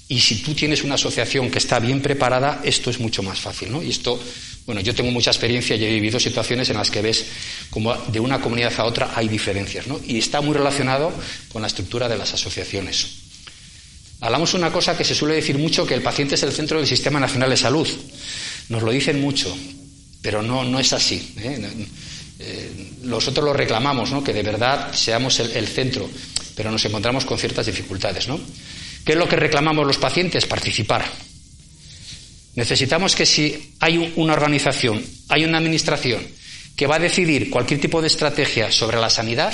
Y 0.07 0.19
si 0.19 0.41
tú 0.41 0.55
tienes 0.55 0.83
una 0.83 0.95
asociación 0.95 1.51
que 1.51 1.59
está 1.59 1.77
bien 1.77 2.01
preparada, 2.01 2.61
esto 2.63 2.89
es 2.89 2.99
mucho 2.99 3.21
más 3.21 3.39
fácil, 3.39 3.71
¿no? 3.71 3.83
Y 3.83 3.91
esto, 3.91 4.19
bueno, 4.65 4.81
yo 4.81 4.95
tengo 4.95 5.11
mucha 5.11 5.29
experiencia 5.29 5.75
y 5.75 5.85
he 5.85 5.89
vivido 5.89 6.19
situaciones 6.19 6.67
en 6.71 6.77
las 6.77 6.89
que 6.89 7.03
ves 7.03 7.23
como 7.69 7.93
de 7.93 8.19
una 8.19 8.41
comunidad 8.41 8.73
a 8.77 8.85
otra 8.85 9.11
hay 9.15 9.27
diferencias, 9.27 9.85
¿no? 9.85 9.99
Y 10.03 10.17
está 10.17 10.41
muy 10.41 10.55
relacionado 10.55 11.13
con 11.53 11.61
la 11.61 11.67
estructura 11.67 12.09
de 12.09 12.17
las 12.17 12.33
asociaciones. 12.33 13.05
Hablamos 14.21 14.55
una 14.55 14.71
cosa 14.71 14.97
que 14.97 15.03
se 15.03 15.13
suele 15.13 15.35
decir 15.35 15.59
mucho, 15.59 15.85
que 15.85 15.93
el 15.93 16.01
paciente 16.01 16.33
es 16.33 16.41
el 16.41 16.51
centro 16.51 16.79
del 16.79 16.87
Sistema 16.87 17.19
Nacional 17.19 17.51
de 17.51 17.57
Salud. 17.57 17.87
Nos 18.69 18.83
lo 18.83 18.91
dicen 18.91 19.21
mucho, 19.21 19.55
pero 20.21 20.41
no, 20.41 20.63
no 20.63 20.79
es 20.79 20.93
así. 20.93 21.33
¿eh? 21.37 21.87
Eh, 22.39 22.91
nosotros 23.03 23.45
lo 23.45 23.53
reclamamos, 23.53 24.11
¿no? 24.11 24.23
que 24.23 24.33
de 24.33 24.43
verdad 24.43 24.93
seamos 24.93 25.39
el, 25.39 25.67
centro, 25.67 26.09
pero 26.55 26.71
nos 26.71 26.83
encontramos 26.85 27.25
con 27.25 27.37
ciertas 27.37 27.65
dificultades. 27.65 28.27
¿no? 28.27 28.39
¿Qué 29.05 29.13
es 29.13 29.17
lo 29.17 29.29
que 29.29 29.35
reclamamos 29.35 29.85
los 29.85 29.97
pacientes? 29.97 30.45
Participar. 30.45 31.05
Necesitamos 32.55 33.15
que 33.15 33.25
si 33.25 33.73
hay 33.79 34.13
una 34.15 34.33
organización, 34.33 35.03
hay 35.29 35.43
una 35.43 35.57
administración 35.57 36.25
que 36.75 36.87
va 36.87 36.95
a 36.95 36.99
decidir 36.99 37.49
cualquier 37.49 37.79
tipo 37.79 38.01
de 38.01 38.07
estrategia 38.07 38.71
sobre 38.71 38.97
la 38.97 39.09
sanidad, 39.09 39.53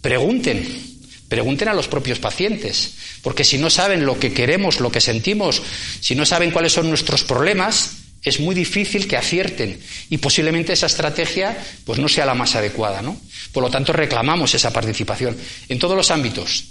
pregunten, 0.00 0.98
Pregunten 1.28 1.68
a 1.68 1.74
los 1.74 1.88
propios 1.88 2.18
pacientes, 2.18 2.94
porque 3.22 3.44
si 3.44 3.58
no 3.58 3.68
saben 3.68 4.06
lo 4.06 4.18
que 4.18 4.32
queremos, 4.32 4.80
lo 4.80 4.90
que 4.90 5.02
sentimos, 5.02 5.62
si 6.00 6.14
no 6.14 6.24
saben 6.24 6.50
cuáles 6.50 6.72
son 6.72 6.88
nuestros 6.88 7.22
problemas, 7.22 7.97
es 8.22 8.40
muy 8.40 8.54
difícil 8.54 9.06
que 9.06 9.16
acierten 9.16 9.78
y 10.10 10.18
posiblemente 10.18 10.72
esa 10.72 10.86
estrategia 10.86 11.56
pues 11.84 11.98
no 11.98 12.08
sea 12.08 12.26
la 12.26 12.34
más 12.34 12.54
adecuada, 12.56 13.02
¿no? 13.02 13.20
Por 13.52 13.62
lo 13.62 13.70
tanto, 13.70 13.92
reclamamos 13.92 14.54
esa 14.54 14.72
participación 14.72 15.36
en 15.68 15.78
todos 15.78 15.96
los 15.96 16.10
ámbitos. 16.10 16.64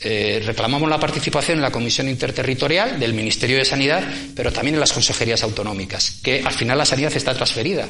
Eh, 0.00 0.42
reclamamos 0.44 0.88
la 0.88 0.98
participación 0.98 1.58
en 1.58 1.62
la 1.62 1.70
Comisión 1.70 2.08
Interterritorial 2.08 2.98
del 2.98 3.14
Ministerio 3.14 3.58
de 3.58 3.64
Sanidad, 3.64 4.02
pero 4.34 4.52
también 4.52 4.74
en 4.74 4.80
las 4.80 4.92
consejerías 4.92 5.42
autonómicas, 5.44 6.16
que 6.22 6.42
al 6.44 6.54
final 6.54 6.78
la 6.78 6.84
sanidad 6.84 7.16
está 7.16 7.34
transferida 7.34 7.88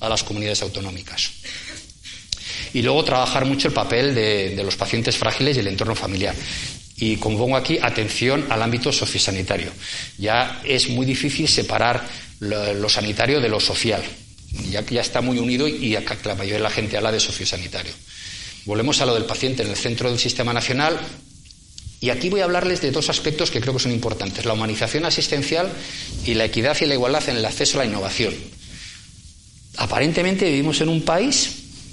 a 0.00 0.08
las 0.08 0.22
comunidades 0.22 0.62
autonómicas. 0.62 1.30
Y 2.72 2.82
luego 2.82 3.04
trabajar 3.04 3.44
mucho 3.44 3.68
el 3.68 3.74
papel 3.74 4.14
de, 4.14 4.56
de 4.56 4.64
los 4.64 4.76
pacientes 4.76 5.16
frágiles 5.16 5.56
y 5.56 5.60
el 5.60 5.66
entorno 5.66 5.94
familiar. 5.94 6.34
Y 7.00 7.16
como 7.16 7.38
pongo 7.38 7.56
aquí, 7.56 7.78
atención 7.80 8.46
al 8.50 8.62
ámbito 8.62 8.92
sociosanitario. 8.92 9.72
Ya 10.18 10.60
es 10.64 10.90
muy 10.90 11.06
difícil 11.06 11.48
separar 11.48 12.06
lo, 12.40 12.88
sanitario 12.90 13.40
de 13.40 13.48
lo 13.48 13.58
social. 13.58 14.02
Ya, 14.70 14.84
ya 14.84 15.00
está 15.00 15.22
muy 15.22 15.38
unido 15.38 15.66
y 15.66 15.96
acá 15.96 16.18
la 16.24 16.34
mayoría 16.34 16.58
de 16.58 16.62
la 16.62 16.70
gente 16.70 16.98
habla 16.98 17.10
de 17.10 17.18
sociosanitario. 17.18 17.92
Volvemos 18.66 19.00
a 19.00 19.06
lo 19.06 19.14
del 19.14 19.24
paciente 19.24 19.62
en 19.62 19.70
el 19.70 19.76
centro 19.76 20.10
del 20.10 20.18
sistema 20.18 20.52
nacional. 20.52 21.00
Y 22.02 22.10
aquí 22.10 22.28
voy 22.28 22.40
a 22.40 22.44
hablarles 22.44 22.82
de 22.82 22.90
dos 22.90 23.08
aspectos 23.08 23.50
que 23.50 23.60
creo 23.60 23.74
que 23.74 23.80
son 23.80 23.92
importantes, 23.92 24.44
la 24.44 24.52
humanización 24.52 25.04
asistencial 25.06 25.70
y 26.26 26.34
la 26.34 26.44
equidad 26.44 26.76
y 26.80 26.86
la 26.86 26.94
igualdad 26.94 27.26
en 27.28 27.36
el 27.36 27.44
acceso 27.44 27.78
a 27.78 27.84
la 27.84 27.90
innovación. 27.90 28.34
Aparentemente 29.76 30.46
vivimos 30.46 30.80
en 30.82 30.88
un 30.90 31.02
país 31.02 31.50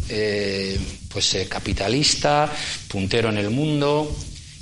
eh, 0.09 0.77
pues 1.09 1.33
eh, 1.35 1.47
capitalista, 1.49 2.51
puntero 2.87 3.29
en 3.29 3.37
el 3.37 3.49
mundo, 3.49 4.15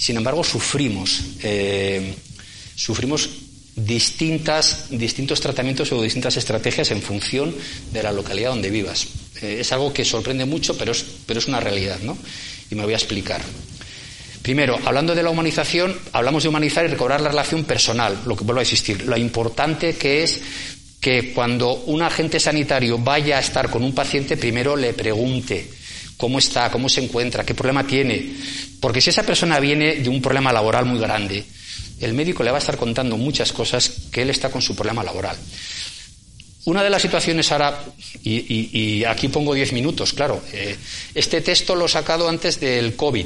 sin 0.06 0.18
embargo, 0.18 0.44
sufrimos, 0.44 1.20
eh, 1.42 2.14
sufrimos 2.76 3.28
distintas, 3.76 4.86
distintos 4.92 5.42
tratamientos 5.42 5.92
o 5.92 6.00
distintas 6.00 6.38
estrategias 6.38 6.92
en 6.92 7.02
función 7.02 7.56
de 7.92 8.04
la 8.04 8.12
localidad 8.12 8.52
donde 8.52 8.70
vivas. 8.70 9.08
Eh, 9.42 9.58
es 9.62 9.72
algo 9.72 9.92
que 9.92 10.06
sorprende 10.06 10.46
mucho, 10.46 10.78
pero 10.78 10.92
es, 10.92 11.04
pero 11.26 11.40
es 11.40 11.48
una 11.48 11.60
realidad, 11.60 11.98
¿no? 12.04 12.16
Y 12.70 12.76
me 12.76 12.84
voy 12.84 12.94
a 12.94 12.98
explicar. 12.98 13.42
Primero, 14.44 14.78
hablando 14.86 15.16
de 15.16 15.24
la 15.24 15.32
humanización, 15.32 15.98
hablamos 16.12 16.44
de 16.44 16.50
humanizar 16.50 16.86
y 16.86 16.90
recobrar 16.90 17.20
la 17.22 17.30
relación 17.30 17.64
personal, 17.64 18.22
lo 18.28 18.36
que 18.36 18.44
vuelve 18.44 18.60
a 18.60 18.62
existir. 18.62 19.08
Lo 19.08 19.18
importante 19.18 19.96
que 19.96 20.22
es 20.22 20.40
que 21.02 21.34
cuando 21.34 21.74
un 21.88 22.04
agente 22.04 22.40
sanitario 22.40 23.00
vaya 23.00 23.38
a 23.38 23.40
estar 23.40 23.72
con 23.72 23.84
un 23.84 23.96
paciente, 23.96 24.38
primero 24.38 24.76
le 24.76 24.94
pregunte 24.94 25.68
cómo 26.18 26.40
está, 26.40 26.72
cómo 26.72 26.90
se 26.90 27.04
encuentra, 27.04 27.46
qué 27.46 27.54
problema 27.54 27.86
tiene. 27.86 28.34
Porque 28.80 29.02
si 29.02 29.10
esa 29.10 29.24
persona 29.24 29.60
viene 29.60 29.96
de 29.96 30.10
un 30.10 30.22
problema 30.22 30.54
laboral 30.54 30.86
muy 30.86 31.00
grande, 31.00 31.46
el 32.00 32.14
médico 32.14 32.44
le 32.44 32.52
va 32.52 32.58
a 32.58 32.60
estar 32.60 32.78
contando 32.78 33.18
muchas 33.18 33.52
cosas 33.52 33.90
que 34.12 34.22
él 34.22 34.30
está 34.30 34.50
con 34.50 34.62
su 34.62 34.76
problema 34.76 35.04
laboral. 35.04 35.38
Una 36.66 36.84
de 36.84 36.90
las 36.90 37.02
situaciones 37.02 37.52
ahora, 37.52 37.80
y, 38.24 39.04
aquí 39.04 39.28
pongo 39.28 39.54
diez 39.54 39.72
minutos, 39.72 40.14
claro, 40.14 40.44
eh, 40.52 40.76
este 41.14 41.42
texto 41.42 41.76
lo 41.76 41.86
he 41.86 41.90
sacado 41.90 42.28
antes 42.28 42.60
del 42.60 42.96
COVID. 42.96 43.26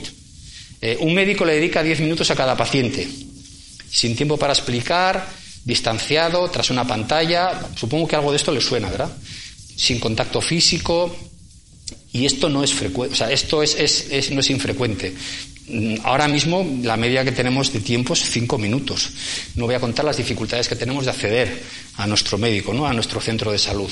Eh, 0.81 0.97
un 0.99 1.13
médico 1.13 1.45
le 1.45 1.55
dedica 1.55 1.81
diez 1.81 2.01
minutos 2.01 2.29
a 2.31 2.35
cada 2.35 2.57
paciente, 2.57 3.07
sin 3.89 4.15
tiempo 4.15 4.37
para 4.37 4.53
explicar, 4.53 5.25
distanciado, 5.63 6.49
tras 6.49 6.69
una 6.69 6.85
pantalla. 6.85 7.61
Supongo 7.75 8.07
que 8.07 8.15
algo 8.17 8.31
de 8.31 8.37
esto 8.37 8.51
le 8.51 8.61
suena, 8.61 8.89
¿verdad? 8.89 9.11
Sin 9.75 9.99
contacto 9.99 10.41
físico, 10.41 11.15
y 12.11 12.25
esto 12.25 12.49
no 12.49 12.63
es 12.63 12.73
frecuente, 12.73 13.13
o 13.13 13.17
sea, 13.17 13.31
esto 13.31 13.61
es, 13.61 13.75
es, 13.75 14.31
no 14.31 14.39
es 14.39 14.49
infrecuente. 14.49 15.13
Mm, 15.67 15.97
ahora 16.03 16.27
mismo 16.27 16.67
la 16.81 16.97
media 16.97 17.23
que 17.23 17.31
tenemos 17.31 17.71
de 17.71 17.79
tiempo 17.79 18.13
es 18.13 18.21
cinco 18.21 18.57
minutos. 18.57 19.09
No 19.55 19.65
voy 19.65 19.75
a 19.75 19.79
contar 19.79 20.05
las 20.05 20.17
dificultades 20.17 20.67
que 20.67 20.75
tenemos 20.75 21.05
de 21.05 21.11
acceder 21.11 21.63
a 21.97 22.07
nuestro 22.07 22.37
médico, 22.37 22.73
¿no? 22.73 22.87
a 22.87 22.93
nuestro 22.93 23.21
centro 23.21 23.51
de 23.51 23.59
salud. 23.59 23.91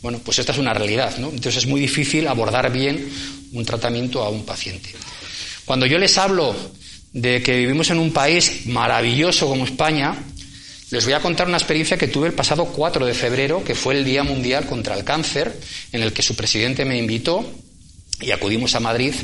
Bueno, 0.00 0.20
pues 0.24 0.38
esta 0.38 0.52
es 0.52 0.58
una 0.58 0.72
realidad, 0.72 1.18
¿no? 1.18 1.28
Entonces 1.28 1.56
es 1.56 1.66
muy 1.66 1.80
difícil 1.80 2.26
abordar 2.28 2.72
bien 2.72 3.08
un 3.52 3.64
tratamiento 3.64 4.22
a 4.22 4.30
un 4.30 4.44
paciente. 4.44 4.90
Cuando 5.64 5.84
yo 5.84 5.98
les 5.98 6.16
hablo 6.16 6.54
de 7.12 7.42
que 7.42 7.56
vivimos 7.56 7.90
en 7.90 7.98
un 7.98 8.12
país 8.12 8.66
maravilloso 8.66 9.48
como 9.48 9.64
España, 9.64 10.16
les 10.90 11.04
voy 11.04 11.12
a 11.12 11.20
contar 11.20 11.48
una 11.48 11.58
experiencia 11.58 11.98
que 11.98 12.08
tuve 12.08 12.28
el 12.28 12.32
pasado 12.32 12.66
4 12.66 13.04
de 13.04 13.14
febrero, 13.14 13.62
que 13.62 13.74
fue 13.74 13.94
el 13.94 14.04
Día 14.04 14.22
Mundial 14.22 14.66
contra 14.66 14.94
el 14.94 15.04
Cáncer, 15.04 15.54
en 15.92 16.02
el 16.02 16.12
que 16.12 16.22
su 16.22 16.34
presidente 16.34 16.84
me 16.84 16.96
invitó 16.96 17.44
y 18.20 18.30
acudimos 18.30 18.74
a 18.74 18.80
Madrid 18.80 19.14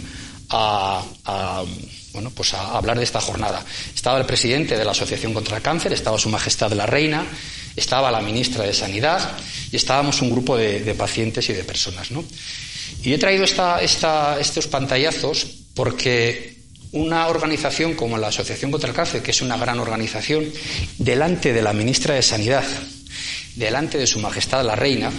a, 0.51 1.65
bueno, 2.13 2.31
pues 2.31 2.55
a 2.55 2.77
hablar 2.77 2.99
de 2.99 3.05
esta 3.05 3.21
jornada. 3.21 3.65
Estaba 3.95 4.19
el 4.19 4.27
presidente 4.27 4.77
de 4.77 4.85
la 4.85 4.93
Asociación 4.93 5.33
contra 5.33 5.57
el 5.57 5.63
Cáncer, 5.63 5.93
estaba 5.93 6.19
Su 6.19 6.29
Majestad 6.29 6.73
la 6.73 6.87
Reina, 6.87 7.27
estaba 7.75 8.11
la 8.11 8.21
ministra 8.21 8.65
de 8.65 8.75
Sanidad 8.75 9.37
y 9.73 9.77
estábamos 9.77 10.21
un 10.21 10.31
grupo 10.31 10.57
de, 10.57 10.95
pacientes 10.95 11.49
y 11.49 11.55
de 11.55 11.65
personas. 11.65 12.11
¿no? 12.11 12.25
Y 13.03 13.15
he 13.15 13.19
traído 13.19 13.45
esta, 13.45 13.81
estos 13.83 14.67
pantallazos 14.69 15.47
porque 15.75 16.54
una 16.95 17.27
organización 17.27 17.95
como 17.95 18.19
la 18.19 18.29
Asociación 18.29 18.71
contra 18.71 18.89
el 18.89 18.97
Cáncer, 18.97 19.21
que 19.21 19.33
es 19.33 19.43
una 19.43 19.57
gran 19.57 19.81
organización, 19.81 20.47
delante 20.97 21.53
de 21.53 21.61
la 21.61 21.73
ministra 21.73 22.15
de 22.15 22.23
Sanidad, 22.23 22.65
delante 23.57 23.99
de 23.99 24.07
Su 24.07 24.21
Majestad 24.21 24.65
la 24.65 24.77
Reina, 24.77 25.11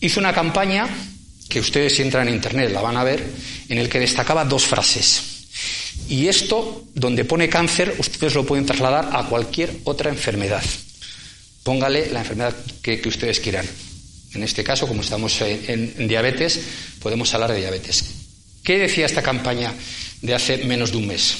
hizo 0.00 0.20
una 0.20 0.32
campaña 0.32 0.88
que 1.48 1.58
ustedes 1.58 1.96
si 1.96 2.02
entran 2.02 2.28
en 2.28 2.34
Internet 2.34 2.70
la 2.70 2.80
van 2.80 2.96
a 2.96 3.02
ver, 3.02 3.24
en 3.68 3.78
el 3.78 3.88
que 3.88 3.98
destacaba 3.98 4.44
dos 4.44 4.64
frases. 4.64 5.22
Y 6.08 6.28
esto, 6.28 6.84
donde 6.94 7.24
pone 7.24 7.48
cáncer, 7.48 7.96
ustedes 7.98 8.34
lo 8.34 8.46
pueden 8.46 8.64
trasladar 8.64 9.10
a 9.12 9.24
cualquier 9.24 9.74
otra 9.82 10.10
enfermedad. 10.10 10.62
Póngale 11.64 12.10
la 12.10 12.20
enfermedad 12.20 12.54
que, 12.80 13.02
ustedes 13.06 13.40
quieran. 13.40 13.66
En 14.34 14.44
este 14.44 14.62
caso, 14.62 14.86
como 14.86 15.00
estamos 15.00 15.40
en 15.40 16.06
diabetes, 16.06 16.60
podemos 17.00 17.32
hablar 17.34 17.52
de 17.52 17.58
diabetes. 17.58 18.23
¿Qué 18.64 18.78
decía 18.78 19.04
esta 19.04 19.22
campaña 19.22 19.74
de 20.22 20.34
hace 20.34 20.64
menos 20.64 20.90
de 20.90 20.96
un 20.96 21.06
mes? 21.06 21.36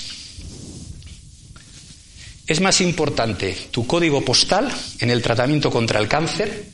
Es 2.47 2.61
más 2.61 2.83
importante 2.83 3.57
tu 3.71 3.87
código 3.87 4.23
postal 4.23 4.71
en 5.01 5.09
el 5.09 5.23
tratamiento 5.23 5.71
contra 5.71 5.99
el 5.99 6.07
cáncer 6.07 6.67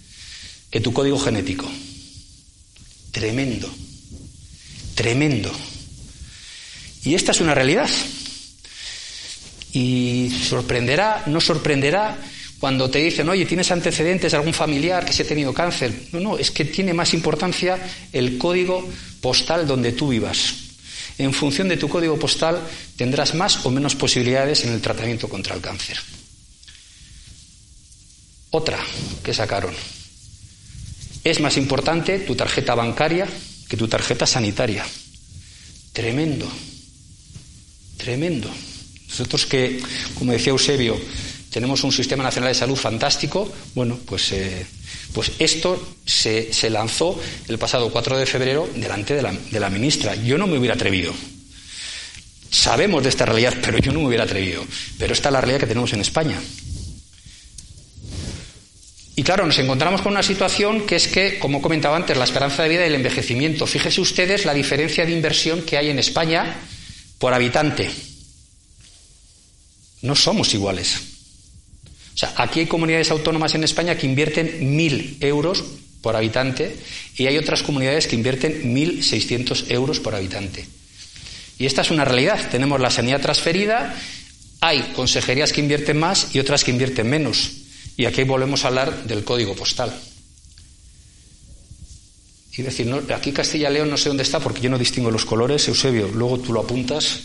que 0.68 0.80
tu 0.80 0.92
código 0.92 1.20
genético. 1.20 1.70
Tremendo, 3.12 3.72
tremendo. 4.96 5.52
Y 7.04 7.14
esta 7.14 7.30
es 7.30 7.40
una 7.40 7.54
realidad. 7.54 7.88
Y 9.72 10.36
sorprenderá, 10.48 11.22
no 11.26 11.40
sorprenderá 11.40 12.18
cuando 12.60 12.90
te 12.90 12.98
dicen, 12.98 13.26
oye, 13.30 13.46
¿tienes 13.46 13.70
antecedentes 13.70 14.32
de 14.32 14.36
algún 14.36 14.52
familiar 14.52 15.04
que 15.06 15.14
se 15.14 15.22
ha 15.22 15.26
tenido 15.26 15.54
cáncer? 15.54 16.08
No, 16.12 16.20
no, 16.20 16.38
es 16.38 16.50
que 16.50 16.66
tiene 16.66 16.92
más 16.92 17.14
importancia 17.14 17.78
el 18.12 18.36
código 18.36 18.86
postal 19.22 19.66
donde 19.66 19.92
tú 19.92 20.08
vivas. 20.08 20.54
En 21.16 21.32
función 21.32 21.68
de 21.68 21.78
tu 21.78 21.88
código 21.88 22.18
postal 22.18 22.60
tendrás 22.96 23.34
más 23.34 23.64
o 23.64 23.70
menos 23.70 23.94
posibilidades 23.94 24.64
en 24.64 24.72
el 24.74 24.82
tratamiento 24.82 25.26
contra 25.26 25.54
el 25.54 25.62
cáncer. 25.62 25.98
Otra 28.50 28.78
que 29.24 29.32
sacaron. 29.32 29.74
Es 31.24 31.40
más 31.40 31.56
importante 31.56 32.18
tu 32.20 32.34
tarjeta 32.34 32.74
bancaria 32.74 33.26
que 33.68 33.76
tu 33.76 33.88
tarjeta 33.88 34.26
sanitaria. 34.26 34.84
Tremendo. 35.92 36.50
Tremendo. 37.96 38.50
Nosotros 39.08 39.46
que, 39.46 39.80
como 40.14 40.32
decía 40.32 40.50
Eusebio, 40.50 41.00
tenemos 41.50 41.82
un 41.84 41.92
sistema 41.92 42.22
nacional 42.22 42.50
de 42.50 42.58
salud 42.58 42.76
fantástico, 42.76 43.52
bueno, 43.74 43.98
pues 44.06 44.32
eh, 44.32 44.66
pues 45.12 45.32
esto 45.38 45.94
se, 46.06 46.70
lanzó 46.70 47.20
el 47.48 47.58
pasado 47.58 47.90
4 47.90 48.16
de 48.16 48.26
febrero 48.26 48.68
delante 48.74 49.14
de 49.14 49.22
la, 49.22 49.32
de 49.32 49.60
la 49.60 49.68
ministra. 49.68 50.14
Yo 50.14 50.38
no 50.38 50.46
me 50.46 50.56
hubiera 50.56 50.74
atrevido. 50.74 51.12
Sabemos 52.50 53.02
de 53.02 53.08
esta 53.08 53.26
realidad, 53.26 53.54
pero 53.62 53.78
yo 53.78 53.92
no 53.92 54.00
me 54.00 54.06
hubiera 54.06 54.24
atrevido. 54.24 54.64
Pero 54.98 55.12
esta 55.12 55.28
es 55.28 55.32
la 55.32 55.40
realidad 55.40 55.60
que 55.60 55.66
tenemos 55.66 55.92
en 55.92 56.00
España. 56.00 56.40
Y 59.16 59.22
claro, 59.22 59.44
nos 59.44 59.58
encontramos 59.58 60.02
con 60.02 60.12
una 60.12 60.22
situación 60.22 60.86
que 60.86 60.96
es 60.96 61.08
que, 61.08 61.38
como 61.38 61.60
comentaba 61.60 61.96
antes, 61.96 62.16
la 62.16 62.24
esperanza 62.24 62.62
de 62.62 62.68
vida 62.68 62.84
y 62.84 62.88
el 62.88 62.94
envejecimiento. 62.94 63.66
Fíjense 63.66 64.00
ustedes 64.00 64.44
la 64.44 64.54
diferencia 64.54 65.04
de 65.04 65.12
inversión 65.12 65.62
que 65.62 65.76
hay 65.76 65.90
en 65.90 65.98
España 65.98 66.56
por 67.18 67.34
habitante. 67.34 67.90
No 70.02 70.14
somos 70.14 70.54
iguales. 70.54 71.19
Sea, 72.20 72.34
aquí 72.36 72.60
hay 72.60 72.66
comunidades 72.66 73.10
autónomas 73.10 73.54
en 73.54 73.64
España 73.64 73.96
que 73.96 74.04
invierten 74.04 74.76
mil 74.76 75.16
euros 75.20 75.64
por 76.02 76.16
habitante 76.16 76.76
y 77.16 77.26
hay 77.26 77.38
otras 77.38 77.62
comunidades 77.62 78.06
que 78.06 78.14
invierten 78.14 78.74
1.600 78.74 79.70
euros 79.70 80.00
por 80.00 80.14
habitante. 80.14 80.66
Y 81.58 81.64
esta 81.64 81.80
es 81.80 81.90
una 81.90 82.04
realidad. 82.04 82.50
Tenemos 82.50 82.78
la 82.78 82.90
sanidad 82.90 83.22
transferida, 83.22 83.96
hay 84.60 84.92
consejerías 84.94 85.54
que 85.54 85.62
invierten 85.62 85.98
más 85.98 86.34
y 86.34 86.40
otras 86.40 86.62
que 86.62 86.72
invierten 86.72 87.08
menos. 87.08 87.52
Y 87.96 88.04
aquí 88.04 88.22
volvemos 88.24 88.66
a 88.66 88.68
hablar 88.68 89.04
del 89.04 89.24
código 89.24 89.56
postal. 89.56 89.98
Y 92.54 92.60
decir, 92.60 92.94
aquí 93.14 93.32
Castilla 93.32 93.70
León 93.70 93.88
no 93.88 93.96
sé 93.96 94.10
dónde 94.10 94.24
está 94.24 94.40
porque 94.40 94.60
yo 94.60 94.68
no 94.68 94.76
distingo 94.76 95.10
los 95.10 95.24
colores, 95.24 95.66
Eusebio, 95.68 96.08
luego 96.08 96.38
tú 96.38 96.52
lo 96.52 96.60
apuntas 96.60 97.20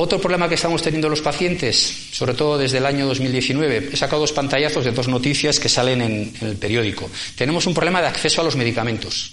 Otro 0.00 0.20
problema 0.20 0.48
que 0.48 0.54
estamos 0.54 0.80
teniendo 0.80 1.08
los 1.08 1.22
pacientes, 1.22 1.92
sobre 2.12 2.34
todo 2.34 2.56
desde 2.56 2.78
el 2.78 2.86
año 2.86 3.04
2019, 3.08 3.90
he 3.92 3.96
sacado 3.96 4.20
dos 4.20 4.30
pantallazos 4.30 4.84
de 4.84 4.92
dos 4.92 5.08
noticias 5.08 5.58
que 5.58 5.68
salen 5.68 6.00
en, 6.00 6.32
el 6.40 6.54
periódico. 6.54 7.10
Tenemos 7.34 7.66
un 7.66 7.74
problema 7.74 8.00
de 8.00 8.06
acceso 8.06 8.40
a 8.40 8.44
los 8.44 8.54
medicamentos. 8.54 9.32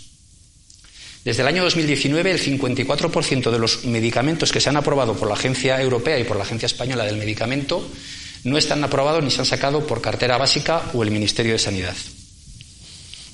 Desde 1.24 1.44
el 1.44 1.50
año 1.50 1.64
2019, 1.66 2.32
el 2.32 2.42
54% 2.42 3.52
de 3.52 3.60
los 3.60 3.86
medicamentos 3.86 4.52
que 4.52 4.60
se 4.60 4.70
han 4.70 4.78
aprobado 4.78 5.16
por 5.16 5.28
la 5.28 5.36
Agencia 5.36 5.80
Europea 5.80 6.18
y 6.18 6.24
por 6.24 6.36
la 6.36 6.46
Agencia 6.46 6.66
Española 6.66 7.06
del 7.06 7.18
Medicamento 7.18 7.88
no 8.44 8.58
están 8.58 8.84
aprobados 8.84 9.24
ni 9.24 9.30
se 9.30 9.42
han 9.42 9.46
sacado 9.46 9.86
por 9.86 10.02
cartera 10.02 10.40
básica 10.40 10.90
o 10.96 11.04
el 11.04 11.12
Ministerio 11.12 11.54
de 11.54 11.60
Sanidad. 11.60 11.96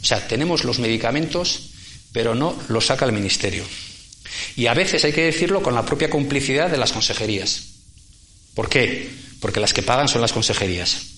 O 0.01 0.05
sea, 0.05 0.27
tenemos 0.27 0.65
los 0.65 0.79
medicamentos, 0.79 1.69
pero 2.11 2.35
no 2.35 2.57
los 2.67 2.87
saca 2.87 3.05
el 3.05 3.13
Ministerio. 3.13 3.63
Y 4.55 4.67
a 4.67 4.73
veces 4.73 5.03
hay 5.03 5.13
que 5.13 5.23
decirlo 5.23 5.61
con 5.61 5.75
la 5.75 5.85
propia 5.85 6.09
complicidad 6.09 6.69
de 6.69 6.77
las 6.77 6.91
consejerías. 6.91 7.71
¿Por 8.53 8.69
qué? 8.69 9.09
Porque 9.39 9.59
las 9.59 9.73
que 9.73 9.83
pagan 9.83 10.07
son 10.07 10.21
las 10.21 10.33
consejerías. 10.33 11.11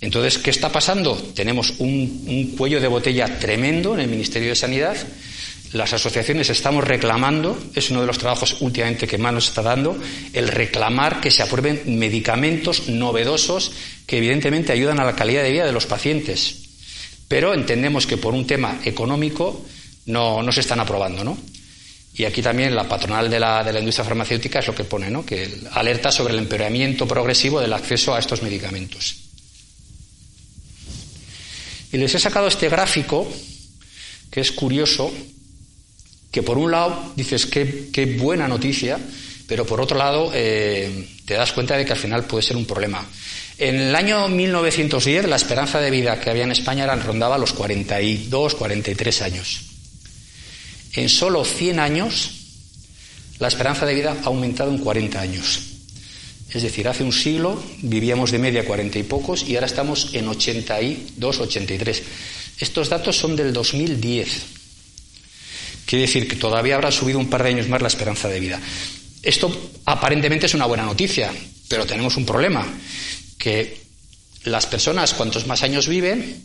Entonces, 0.00 0.38
¿qué 0.38 0.50
está 0.50 0.70
pasando? 0.70 1.16
Tenemos 1.34 1.74
un, 1.78 2.54
cuello 2.56 2.80
de 2.80 2.88
botella 2.88 3.38
tremendo 3.38 3.94
en 3.94 4.00
el 4.00 4.08
Ministerio 4.08 4.50
de 4.50 4.56
Sanidad. 4.56 4.96
Las 5.72 5.92
asociaciones 5.92 6.50
estamos 6.50 6.84
reclamando, 6.84 7.58
es 7.74 7.90
uno 7.90 8.02
de 8.02 8.06
los 8.06 8.18
trabajos 8.18 8.58
últimamente 8.60 9.06
que 9.06 9.18
más 9.18 9.32
nos 9.32 9.48
está 9.48 9.62
dando, 9.62 9.98
el 10.32 10.48
reclamar 10.48 11.20
que 11.20 11.30
se 11.30 11.42
aprueben 11.42 11.98
medicamentos 11.98 12.88
novedosos 12.88 13.72
que 14.06 14.18
evidentemente 14.18 14.72
ayudan 14.72 15.00
a 15.00 15.04
la 15.04 15.16
calidad 15.16 15.42
de 15.42 15.52
vida 15.52 15.66
de 15.66 15.72
los 15.72 15.86
pacientes. 15.86 16.66
Pero 17.28 17.54
entendemos 17.54 18.06
que 18.06 18.16
por 18.16 18.34
un 18.34 18.46
tema 18.46 18.80
económico 18.84 19.64
no, 20.06 20.42
no 20.42 20.52
se 20.52 20.60
están 20.60 20.78
aprobando, 20.78 21.24
¿no? 21.24 21.36
Y 22.18 22.24
aquí 22.24 22.40
también 22.40 22.74
la 22.74 22.88
patronal 22.88 23.28
de 23.28 23.38
la, 23.38 23.62
de 23.62 23.72
la 23.72 23.78
industria 23.78 24.04
farmacéutica 24.04 24.60
es 24.60 24.66
lo 24.66 24.74
que 24.74 24.84
pone, 24.84 25.10
¿no? 25.10 25.24
que 25.24 25.60
alerta 25.72 26.10
sobre 26.10 26.32
el 26.32 26.40
empeoramiento 26.40 27.06
progresivo 27.06 27.60
del 27.60 27.74
acceso 27.74 28.14
a 28.14 28.18
estos 28.18 28.42
medicamentos. 28.42 29.16
Y 31.92 31.98
les 31.98 32.14
he 32.14 32.18
sacado 32.18 32.48
este 32.48 32.68
gráfico, 32.68 33.30
que 34.30 34.40
es 34.40 34.50
curioso, 34.52 35.12
que 36.30 36.42
por 36.42 36.56
un 36.56 36.70
lado 36.70 37.12
dices 37.16 37.46
qué, 37.46 37.88
qué 37.92 38.06
buena 38.06 38.48
noticia, 38.48 38.98
pero 39.46 39.66
por 39.66 39.80
otro 39.80 39.96
lado 39.96 40.30
eh, 40.34 41.08
te 41.24 41.34
das 41.34 41.52
cuenta 41.52 41.76
de 41.76 41.84
que 41.84 41.92
al 41.92 41.98
final 41.98 42.24
puede 42.24 42.42
ser 42.42 42.56
un 42.56 42.66
problema. 42.66 43.06
En 43.58 43.76
el 43.76 43.94
año 43.94 44.28
1910 44.28 45.26
la 45.26 45.36
esperanza 45.36 45.80
de 45.80 45.90
vida 45.90 46.18
que 46.18 46.30
había 46.30 46.44
en 46.44 46.52
España 46.52 46.86
rondaba 46.96 47.38
los 47.38 47.52
42, 47.52 48.54
43 48.54 49.22
años. 49.22 49.75
En 50.96 51.10
solo 51.10 51.44
100 51.44 51.78
años, 51.78 52.30
la 53.38 53.48
esperanza 53.48 53.84
de 53.84 53.94
vida 53.94 54.16
ha 54.22 54.26
aumentado 54.26 54.70
en 54.70 54.78
40 54.78 55.20
años. 55.20 55.60
Es 56.50 56.62
decir, 56.62 56.88
hace 56.88 57.04
un 57.04 57.12
siglo 57.12 57.62
vivíamos 57.82 58.30
de 58.30 58.38
media 58.38 58.64
40 58.64 58.98
y 58.98 59.02
pocos 59.02 59.46
y 59.46 59.54
ahora 59.54 59.66
estamos 59.66 60.14
en 60.14 60.26
82, 60.26 61.40
83. 61.40 62.02
Estos 62.58 62.88
datos 62.88 63.18
son 63.18 63.36
del 63.36 63.52
2010. 63.52 64.28
Quiere 65.84 66.06
decir 66.06 66.26
que 66.26 66.36
todavía 66.36 66.76
habrá 66.76 66.90
subido 66.90 67.18
un 67.18 67.28
par 67.28 67.42
de 67.42 67.50
años 67.50 67.68
más 67.68 67.82
la 67.82 67.88
esperanza 67.88 68.28
de 68.28 68.40
vida. 68.40 68.58
Esto 69.22 69.70
aparentemente 69.84 70.46
es 70.46 70.54
una 70.54 70.64
buena 70.64 70.84
noticia, 70.84 71.30
pero 71.68 71.84
tenemos 71.84 72.16
un 72.16 72.24
problema, 72.24 72.66
que 73.36 73.82
las 74.44 74.66
personas 74.66 75.12
cuantos 75.12 75.46
más 75.46 75.62
años 75.62 75.88
viven, 75.88 76.42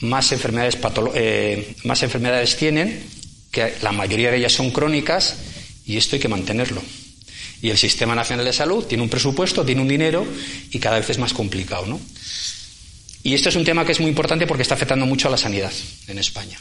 más 0.00 0.32
enfermedades, 0.32 0.78
eh, 1.14 1.76
más 1.84 2.02
enfermedades 2.02 2.56
tienen 2.56 3.23
que 3.54 3.76
la 3.80 3.92
mayoría 3.92 4.30
de 4.30 4.38
ellas 4.38 4.52
son 4.52 4.70
crónicas 4.70 5.36
y 5.86 5.96
esto 5.96 6.16
hay 6.16 6.20
que 6.20 6.28
mantenerlo. 6.28 6.82
Y 7.62 7.70
el 7.70 7.78
Sistema 7.78 8.14
Nacional 8.14 8.44
de 8.44 8.52
Salud 8.52 8.84
tiene 8.84 9.02
un 9.02 9.08
presupuesto, 9.08 9.64
tiene 9.64 9.80
un 9.80 9.88
dinero 9.88 10.26
y 10.70 10.78
cada 10.78 10.98
vez 10.98 11.08
es 11.08 11.18
más 11.18 11.32
complicado, 11.32 11.86
¿no? 11.86 12.00
Y 13.22 13.32
esto 13.32 13.48
es 13.48 13.56
un 13.56 13.64
tema 13.64 13.86
que 13.86 13.92
es 13.92 14.00
muy 14.00 14.10
importante 14.10 14.46
porque 14.46 14.62
está 14.62 14.74
afectando 14.74 15.06
mucho 15.06 15.28
a 15.28 15.30
la 15.30 15.38
sanidad 15.38 15.72
en 16.08 16.18
España. 16.18 16.58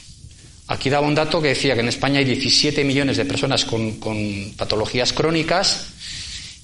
Aquí 0.67 0.89
daba 0.89 1.05
un 1.05 1.15
dato 1.15 1.41
que 1.41 1.49
decía 1.49 1.73
que 1.73 1.81
en 1.81 1.89
España 1.89 2.19
hay 2.19 2.25
17 2.25 2.85
millones 2.85 3.17
de 3.17 3.25
personas 3.25 3.65
con, 3.65 4.53
patologías 4.55 5.11
crónicas 5.11 5.87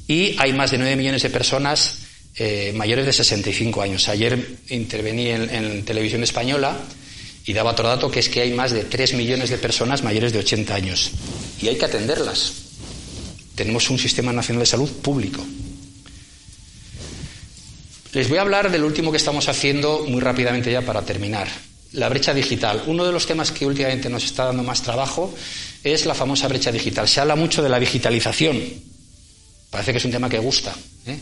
y 0.08 0.36
hay 0.38 0.54
más 0.54 0.72
de 0.72 0.78
9 0.78 0.96
millones 0.96 1.24
de 1.24 1.30
personas 1.30 1.98
eh, 2.36 2.72
mayores 2.74 3.06
de 3.08 3.12
65 3.12 3.82
años. 3.82 4.08
Ayer 4.08 4.58
intervení 4.70 5.28
en 5.28 5.84
televisión 5.84 6.24
española 6.24 6.80
y 7.50 7.54
daba 7.54 7.72
otro 7.72 7.88
dato 7.88 8.12
que 8.12 8.20
es 8.20 8.30
que 8.30 8.42
hay 8.42 8.54
más 8.54 8.70
de 8.70 8.84
3 8.84 9.16
millones 9.16 9.50
de 9.50 9.58
personas 9.58 10.04
mayores 10.04 10.32
de 10.32 10.38
80 10.38 10.76
años. 10.76 11.10
Y 11.60 11.68
hay 11.68 11.80
que 11.80 11.86
atenderlas. 11.86 12.54
Tenemos 13.56 13.90
un 13.90 13.98
sistema 13.98 14.32
nacional 14.32 14.60
de 14.60 14.66
salud 14.68 14.88
público. 15.02 15.44
Les 18.14 18.30
voy 18.30 18.38
a 18.38 18.42
hablar 18.42 18.70
del 18.70 18.84
último 18.84 19.10
que 19.10 19.18
estamos 19.18 19.50
haciendo 19.50 20.06
muy 20.08 20.22
rápidamente 20.22 20.72
ya 20.72 20.84
para 20.84 21.02
terminar. 21.02 21.48
La 21.94 22.08
brecha 22.08 22.36
digital. 22.36 22.84
Uno 22.86 23.04
de 23.04 23.12
los 23.12 23.26
temas 23.26 23.52
que 23.52 23.66
últimamente 23.66 24.12
nos 24.12 24.26
está 24.26 24.46
dando 24.46 24.62
más 24.62 24.84
trabajo 24.84 25.34
es 25.84 26.06
la 26.06 26.14
famosa 26.14 26.48
brecha 26.48 26.72
digital. 26.72 27.08
Se 27.08 27.20
habla 27.20 27.36
mucho 27.36 27.64
de 27.64 27.70
la 27.70 27.80
digitalización. 27.80 28.62
Parece 29.72 29.92
que 29.92 29.98
es 29.98 30.06
un 30.06 30.12
tema 30.12 30.30
que 30.30 30.38
gusta. 30.38 30.76
¿eh? 31.08 31.18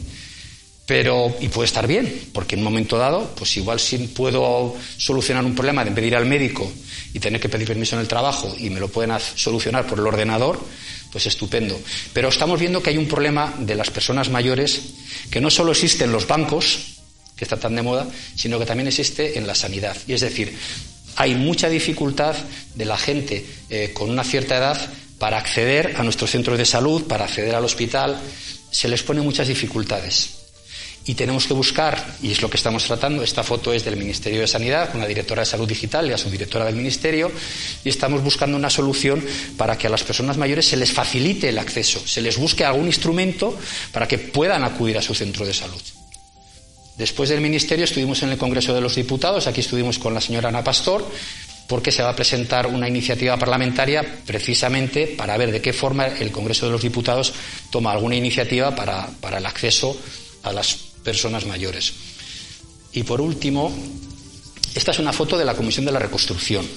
Pero, 0.87 1.35
y 1.41 1.49
puede 1.49 1.65
estar 1.65 1.85
bien, 1.85 2.29
porque 2.31 2.55
en 2.55 2.61
un 2.61 2.63
momento 2.63 2.97
dado, 2.97 3.29
pues 3.35 3.57
igual 3.57 3.77
si 3.77 3.97
puedo 3.97 4.73
solucionar 4.95 5.43
un 5.43 5.53
problema 5.53 5.83
de 5.83 5.91
pedir 5.91 6.15
al 6.15 6.25
médico 6.25 6.71
y 7.13 7.19
tener 7.19 7.41
que 7.41 7.49
pedir 7.49 7.67
permiso 7.67 7.97
en 7.97 8.01
el 8.01 8.07
trabajo 8.07 8.55
y 8.57 8.69
me 8.69 8.79
lo 8.79 8.87
pueden 8.87 9.11
solucionar 9.35 9.85
por 9.85 9.99
el 9.99 10.07
ordenador, 10.07 10.57
pues 11.11 11.25
estupendo. 11.25 11.77
Pero 12.13 12.29
estamos 12.29 12.57
viendo 12.57 12.81
que 12.81 12.91
hay 12.91 12.97
un 12.97 13.05
problema 13.05 13.53
de 13.59 13.75
las 13.75 13.91
personas 13.91 14.29
mayores 14.29 14.79
que 15.29 15.41
no 15.41 15.49
solo 15.49 15.73
existe 15.73 16.05
en 16.05 16.13
los 16.13 16.25
bancos, 16.25 16.99
que 17.35 17.43
está 17.43 17.57
tan 17.57 17.75
de 17.75 17.81
moda, 17.81 18.07
sino 18.37 18.57
que 18.57 18.65
también 18.65 18.87
existe 18.87 19.37
en 19.37 19.45
la 19.45 19.55
sanidad. 19.55 19.97
Y 20.07 20.13
es 20.13 20.21
decir, 20.21 20.57
hay 21.17 21.35
mucha 21.35 21.67
dificultad 21.67 22.33
de 22.75 22.85
la 22.85 22.97
gente 22.97 23.45
eh, 23.69 23.91
con 23.93 24.09
una 24.09 24.23
cierta 24.23 24.55
edad 24.55 24.89
para 25.19 25.37
acceder 25.37 25.95
a 25.97 26.03
nuestros 26.03 26.31
centros 26.31 26.57
de 26.57 26.65
salud, 26.65 27.07
para 27.07 27.25
acceder 27.25 27.55
al 27.55 27.65
hospital, 27.65 28.17
se 28.71 28.87
les 28.87 29.03
pone 29.03 29.19
muchas 29.19 29.49
dificultades 29.49 30.36
y 31.07 31.15
tenemos 31.15 31.47
que 31.47 31.53
buscar, 31.53 32.17
y 32.21 32.31
es 32.31 32.41
lo 32.41 32.49
que 32.49 32.57
estamos 32.57 32.83
tratando, 32.83 33.23
esta 33.23 33.41
foto 33.41 33.71
es 33.71 33.85
del 33.85 33.95
Ministerio 33.95 34.41
de 34.41 34.47
Sanidad, 34.47 34.91
con 34.91 34.99
la 34.99 35.07
directora 35.07 35.41
de 35.41 35.45
Salud 35.45 35.67
Digital 35.67 36.05
y 36.05 36.09
la 36.09 36.17
subdirectora 36.17 36.65
del 36.65 36.75
Ministerio, 36.75 37.31
y 37.85 37.87
estamos 37.87 38.21
buscando 38.21 38.57
una 38.57 38.69
solución 38.69 39.25
para 39.55 39.77
que 39.77 39.87
a 39.87 39.89
las 39.89 40.03
personas 40.03 40.37
mayores 40.37 40.67
se 40.67 40.75
les 40.75 40.91
facilite 40.91 41.47
el 41.47 41.59
acceso, 41.59 42.05
se 42.05 42.21
les 42.21 42.37
busque 42.37 42.65
algún 42.65 42.87
instrumento 42.87 43.57
para 43.93 44.05
que 44.05 44.17
puedan 44.17 44.65
acudir 44.65 44.97
a 44.97 45.01
su 45.01 45.15
centro 45.15 45.45
de 45.45 45.53
salud. 45.53 45.81
Después 46.97 47.29
del 47.29 47.39
Ministerio 47.39 47.85
estuvimos 47.85 48.21
en 48.23 48.29
el 48.29 48.37
Congreso 48.37 48.73
de 48.73 48.81
los 48.81 48.95
Diputados, 48.95 49.47
aquí 49.47 49.61
estuvimos 49.61 49.99
con 49.99 50.13
la 50.13 50.19
señora 50.19 50.49
Ana 50.49 50.63
Pastor, 50.63 51.09
porque 51.67 51.93
se 51.93 52.03
va 52.03 52.09
a 52.09 52.15
presentar 52.15 52.67
una 52.67 52.87
iniciativa 52.87 53.37
parlamentaria 53.37 54.03
precisamente 54.25 55.07
para 55.07 55.37
ver 55.37 55.53
de 55.53 55.61
qué 55.61 55.71
forma 55.71 56.07
el 56.07 56.31
Congreso 56.31 56.65
de 56.65 56.73
los 56.73 56.81
Diputados 56.81 57.33
toma 57.69 57.93
alguna 57.93 58.15
iniciativa 58.15 58.75
para, 58.75 59.07
para 59.21 59.37
el 59.37 59.45
acceso 59.45 59.97
a 60.43 60.51
las 60.51 60.86
personas 61.07 61.45
mayores. 61.45 61.93
Y 62.91 63.03
por 63.03 63.21
último, 63.21 63.73
esta 64.75 64.91
es 64.91 64.99
una 64.99 65.13
foto 65.13 65.37
de 65.37 65.45
la 65.45 65.55
Comisión 65.55 65.85
de 65.85 65.93
la 65.93 65.99
Reconstrucción. 65.99 66.67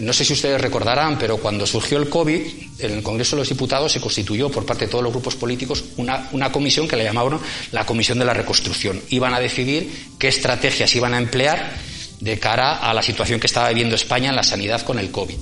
No 0.00 0.14
sé 0.14 0.24
si 0.24 0.32
ustedes 0.32 0.58
recordarán, 0.58 1.18
pero 1.18 1.36
cuando 1.36 1.66
surgió 1.66 1.98
el 1.98 2.08
COVID, 2.08 2.40
en 2.78 2.90
el 2.90 3.02
Congreso 3.02 3.36
de 3.36 3.42
los 3.42 3.50
Diputados 3.50 3.92
se 3.92 4.00
constituyó 4.00 4.48
por 4.48 4.64
parte 4.64 4.86
de 4.86 4.90
todos 4.90 5.04
los 5.04 5.12
grupos 5.12 5.36
políticos 5.36 5.84
una, 5.98 6.30
una, 6.32 6.50
comisión 6.50 6.88
que 6.88 6.96
le 6.96 7.04
llamaban 7.04 7.38
la 7.72 7.84
Comisión 7.84 8.18
de 8.18 8.24
la 8.24 8.32
Reconstrucción. 8.32 8.98
Iban 9.10 9.34
a 9.34 9.40
decidir 9.40 9.92
qué 10.18 10.28
estrategias 10.28 10.94
iban 10.94 11.12
a 11.12 11.18
emplear 11.18 11.76
de 12.20 12.38
cara 12.38 12.78
a 12.78 12.94
la 12.94 13.02
situación 13.02 13.40
que 13.40 13.46
estaba 13.46 13.68
viviendo 13.68 13.94
España 13.94 14.30
en 14.30 14.36
la 14.36 14.42
sanidad 14.42 14.80
con 14.82 14.98
el 14.98 15.10
COVID. 15.10 15.36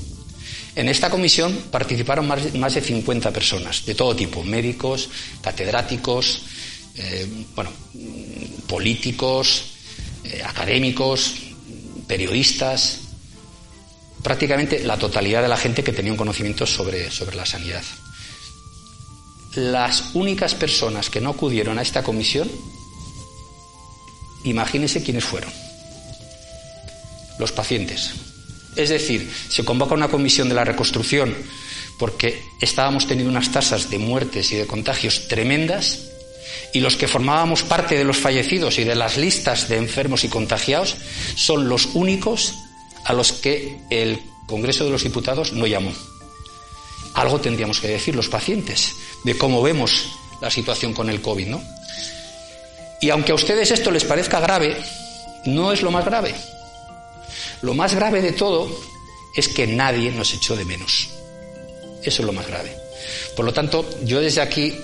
En 0.74 0.88
esta 0.88 1.08
comisión 1.08 1.56
participaron 1.70 2.26
más 2.26 2.74
de 2.74 2.80
50 2.80 3.30
personas, 3.30 3.86
de 3.86 3.94
todo 3.94 4.16
tipo, 4.16 4.42
médicos, 4.42 5.08
catedráticos, 5.40 6.42
eh, 6.98 7.26
bueno, 7.54 7.70
políticos, 8.66 9.64
eh, 10.24 10.42
académicos, 10.44 11.34
periodistas, 12.06 13.00
prácticamente 14.22 14.82
la 14.84 14.98
totalidad 14.98 15.42
de 15.42 15.48
la 15.48 15.56
gente 15.56 15.84
que 15.84 15.92
tenía 15.92 16.12
un 16.12 16.18
conocimiento 16.18 16.66
sobre, 16.66 17.10
sobre 17.10 17.36
la 17.36 17.46
sanidad. 17.46 17.82
Las 19.54 20.14
únicas 20.14 20.54
personas 20.54 21.10
que 21.10 21.20
no 21.20 21.30
acudieron 21.30 21.78
a 21.78 21.82
esta 21.82 22.02
comisión, 22.02 22.50
imagínense 24.44 25.02
quiénes 25.02 25.24
fueron. 25.24 25.52
Los 27.38 27.52
pacientes. 27.52 28.12
Es 28.74 28.88
decir, 28.88 29.30
se 29.48 29.64
convoca 29.64 29.94
una 29.94 30.08
comisión 30.08 30.48
de 30.48 30.54
la 30.54 30.64
reconstrucción 30.64 31.34
porque 31.98 32.42
estábamos 32.60 33.06
teniendo 33.06 33.30
unas 33.30 33.50
tasas 33.50 33.88
de 33.90 33.98
muertes 33.98 34.52
y 34.52 34.56
de 34.56 34.66
contagios 34.66 35.28
tremendas 35.28 36.00
y 36.72 36.80
los 36.80 36.96
que 36.96 37.08
formábamos 37.08 37.62
parte 37.62 37.96
de 37.96 38.04
los 38.04 38.18
fallecidos 38.18 38.78
y 38.78 38.84
de 38.84 38.94
las 38.94 39.16
listas 39.16 39.68
de 39.68 39.76
enfermos 39.76 40.24
y 40.24 40.28
contagiados 40.28 40.96
son 41.34 41.68
los 41.68 41.86
únicos 41.94 42.54
a 43.04 43.12
los 43.12 43.32
que 43.32 43.78
el 43.90 44.20
Congreso 44.46 44.84
de 44.84 44.90
los 44.90 45.02
Diputados 45.02 45.52
no 45.52 45.66
llamó. 45.66 45.92
Algo 47.14 47.40
tendríamos 47.40 47.80
que 47.80 47.88
decir 47.88 48.14
los 48.14 48.28
pacientes 48.28 48.94
de 49.24 49.36
cómo 49.38 49.62
vemos 49.62 50.06
la 50.40 50.50
situación 50.50 50.92
con 50.92 51.08
el 51.08 51.22
COVID, 51.22 51.46
¿no? 51.46 51.62
Y 53.00 53.10
aunque 53.10 53.32
a 53.32 53.36
ustedes 53.36 53.70
esto 53.70 53.90
les 53.90 54.04
parezca 54.04 54.40
grave, 54.40 54.76
no 55.46 55.72
es 55.72 55.82
lo 55.82 55.90
más 55.90 56.04
grave. 56.04 56.34
Lo 57.62 57.74
más 57.74 57.94
grave 57.94 58.22
de 58.22 58.32
todo 58.32 58.68
es 59.34 59.48
que 59.48 59.66
nadie 59.66 60.10
nos 60.10 60.34
echó 60.34 60.56
de 60.56 60.64
menos. 60.64 61.08
Eso 62.02 62.22
es 62.22 62.26
lo 62.26 62.32
más 62.32 62.46
grave. 62.46 62.76
Por 63.34 63.44
lo 63.44 63.52
tanto, 63.52 63.88
yo 64.04 64.20
desde 64.20 64.40
aquí 64.40 64.74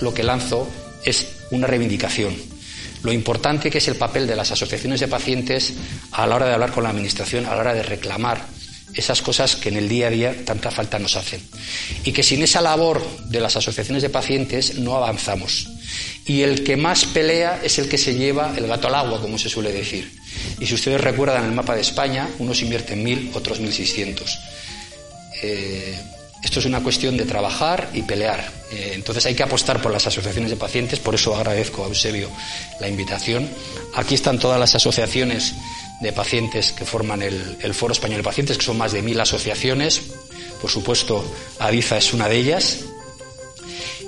lo 0.00 0.14
que 0.14 0.22
lanzo 0.22 0.68
es 1.04 1.26
una 1.50 1.66
reivindicación. 1.66 2.34
Lo 3.02 3.12
importante 3.12 3.70
que 3.70 3.78
es 3.78 3.88
el 3.88 3.96
papel 3.96 4.26
de 4.26 4.36
las 4.36 4.50
asociaciones 4.50 5.00
de 5.00 5.08
pacientes 5.08 5.74
a 6.12 6.26
la 6.26 6.36
hora 6.36 6.46
de 6.46 6.54
hablar 6.54 6.72
con 6.72 6.84
la 6.84 6.90
Administración, 6.90 7.46
a 7.46 7.54
la 7.54 7.60
hora 7.60 7.74
de 7.74 7.82
reclamar 7.82 8.44
esas 8.94 9.20
cosas 9.20 9.56
que 9.56 9.68
en 9.68 9.76
el 9.76 9.88
día 9.88 10.06
a 10.06 10.10
día 10.10 10.44
tanta 10.44 10.70
falta 10.70 10.98
nos 10.98 11.16
hacen. 11.16 11.40
Y 12.04 12.12
que 12.12 12.22
sin 12.22 12.42
esa 12.42 12.60
labor 12.60 13.06
de 13.26 13.40
las 13.40 13.56
asociaciones 13.56 14.02
de 14.02 14.08
pacientes 14.08 14.78
no 14.78 14.96
avanzamos. 14.96 15.68
Y 16.24 16.42
el 16.42 16.64
que 16.64 16.76
más 16.76 17.04
pelea 17.04 17.60
es 17.62 17.78
el 17.78 17.88
que 17.88 17.98
se 17.98 18.14
lleva 18.14 18.54
el 18.56 18.66
gato 18.66 18.88
al 18.88 18.94
agua, 18.94 19.20
como 19.20 19.38
se 19.38 19.48
suele 19.48 19.70
decir. 19.70 20.10
Y 20.58 20.66
si 20.66 20.74
ustedes 20.74 21.00
recuerdan 21.00 21.44
el 21.44 21.52
mapa 21.52 21.74
de 21.74 21.82
España, 21.82 22.28
unos 22.38 22.62
invierten 22.62 23.02
mil, 23.02 23.30
otros 23.34 23.60
mil 23.60 23.72
seiscientos. 23.72 24.38
Eh, 25.42 25.96
esto 26.46 26.60
es 26.60 26.66
una 26.66 26.80
cuestión 26.80 27.16
de 27.16 27.24
trabajar 27.24 27.90
y 27.92 28.02
pelear. 28.02 28.48
Eh, 28.70 28.92
entonces 28.94 29.26
hay 29.26 29.34
que 29.34 29.42
apostar 29.42 29.82
por 29.82 29.90
las 29.90 30.06
asociaciones 30.06 30.48
de 30.48 30.56
pacientes, 30.56 31.00
por 31.00 31.16
eso 31.16 31.34
agradezco 31.34 31.82
a 31.82 31.88
Eusebio 31.88 32.30
la 32.78 32.88
invitación. 32.88 33.48
Aquí 33.96 34.14
están 34.14 34.38
todas 34.38 34.60
las 34.60 34.72
asociaciones 34.76 35.54
de 36.00 36.12
pacientes 36.12 36.70
que 36.70 36.84
forman 36.84 37.22
el, 37.22 37.74
Foro 37.74 37.92
Español 37.92 38.18
de 38.18 38.22
Pacientes, 38.22 38.58
que 38.58 38.64
son 38.64 38.78
más 38.78 38.92
de 38.92 39.02
mil 39.02 39.18
asociaciones. 39.18 40.02
Por 40.62 40.70
supuesto, 40.70 41.24
Adiza 41.58 41.96
es 41.96 42.12
una 42.14 42.28
de 42.28 42.36
ellas. 42.36 42.78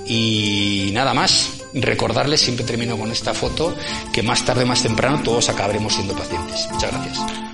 Y 0.05 0.91
nada 0.93 1.13
más, 1.13 1.49
recordarles, 1.73 2.39
siempre 2.39 2.65
termino 2.65 2.97
con 2.97 3.11
esta 3.11 3.33
foto, 3.33 3.75
que 4.13 4.23
más 4.23 4.45
tarde 4.45 4.63
más 4.63 4.81
temprano 4.81 5.21
todos 5.23 5.49
acabaremos 5.49 5.93
siendo 5.93 6.15
pacientes. 6.15 6.69
Muchas 6.71 6.89
gracias. 6.93 7.48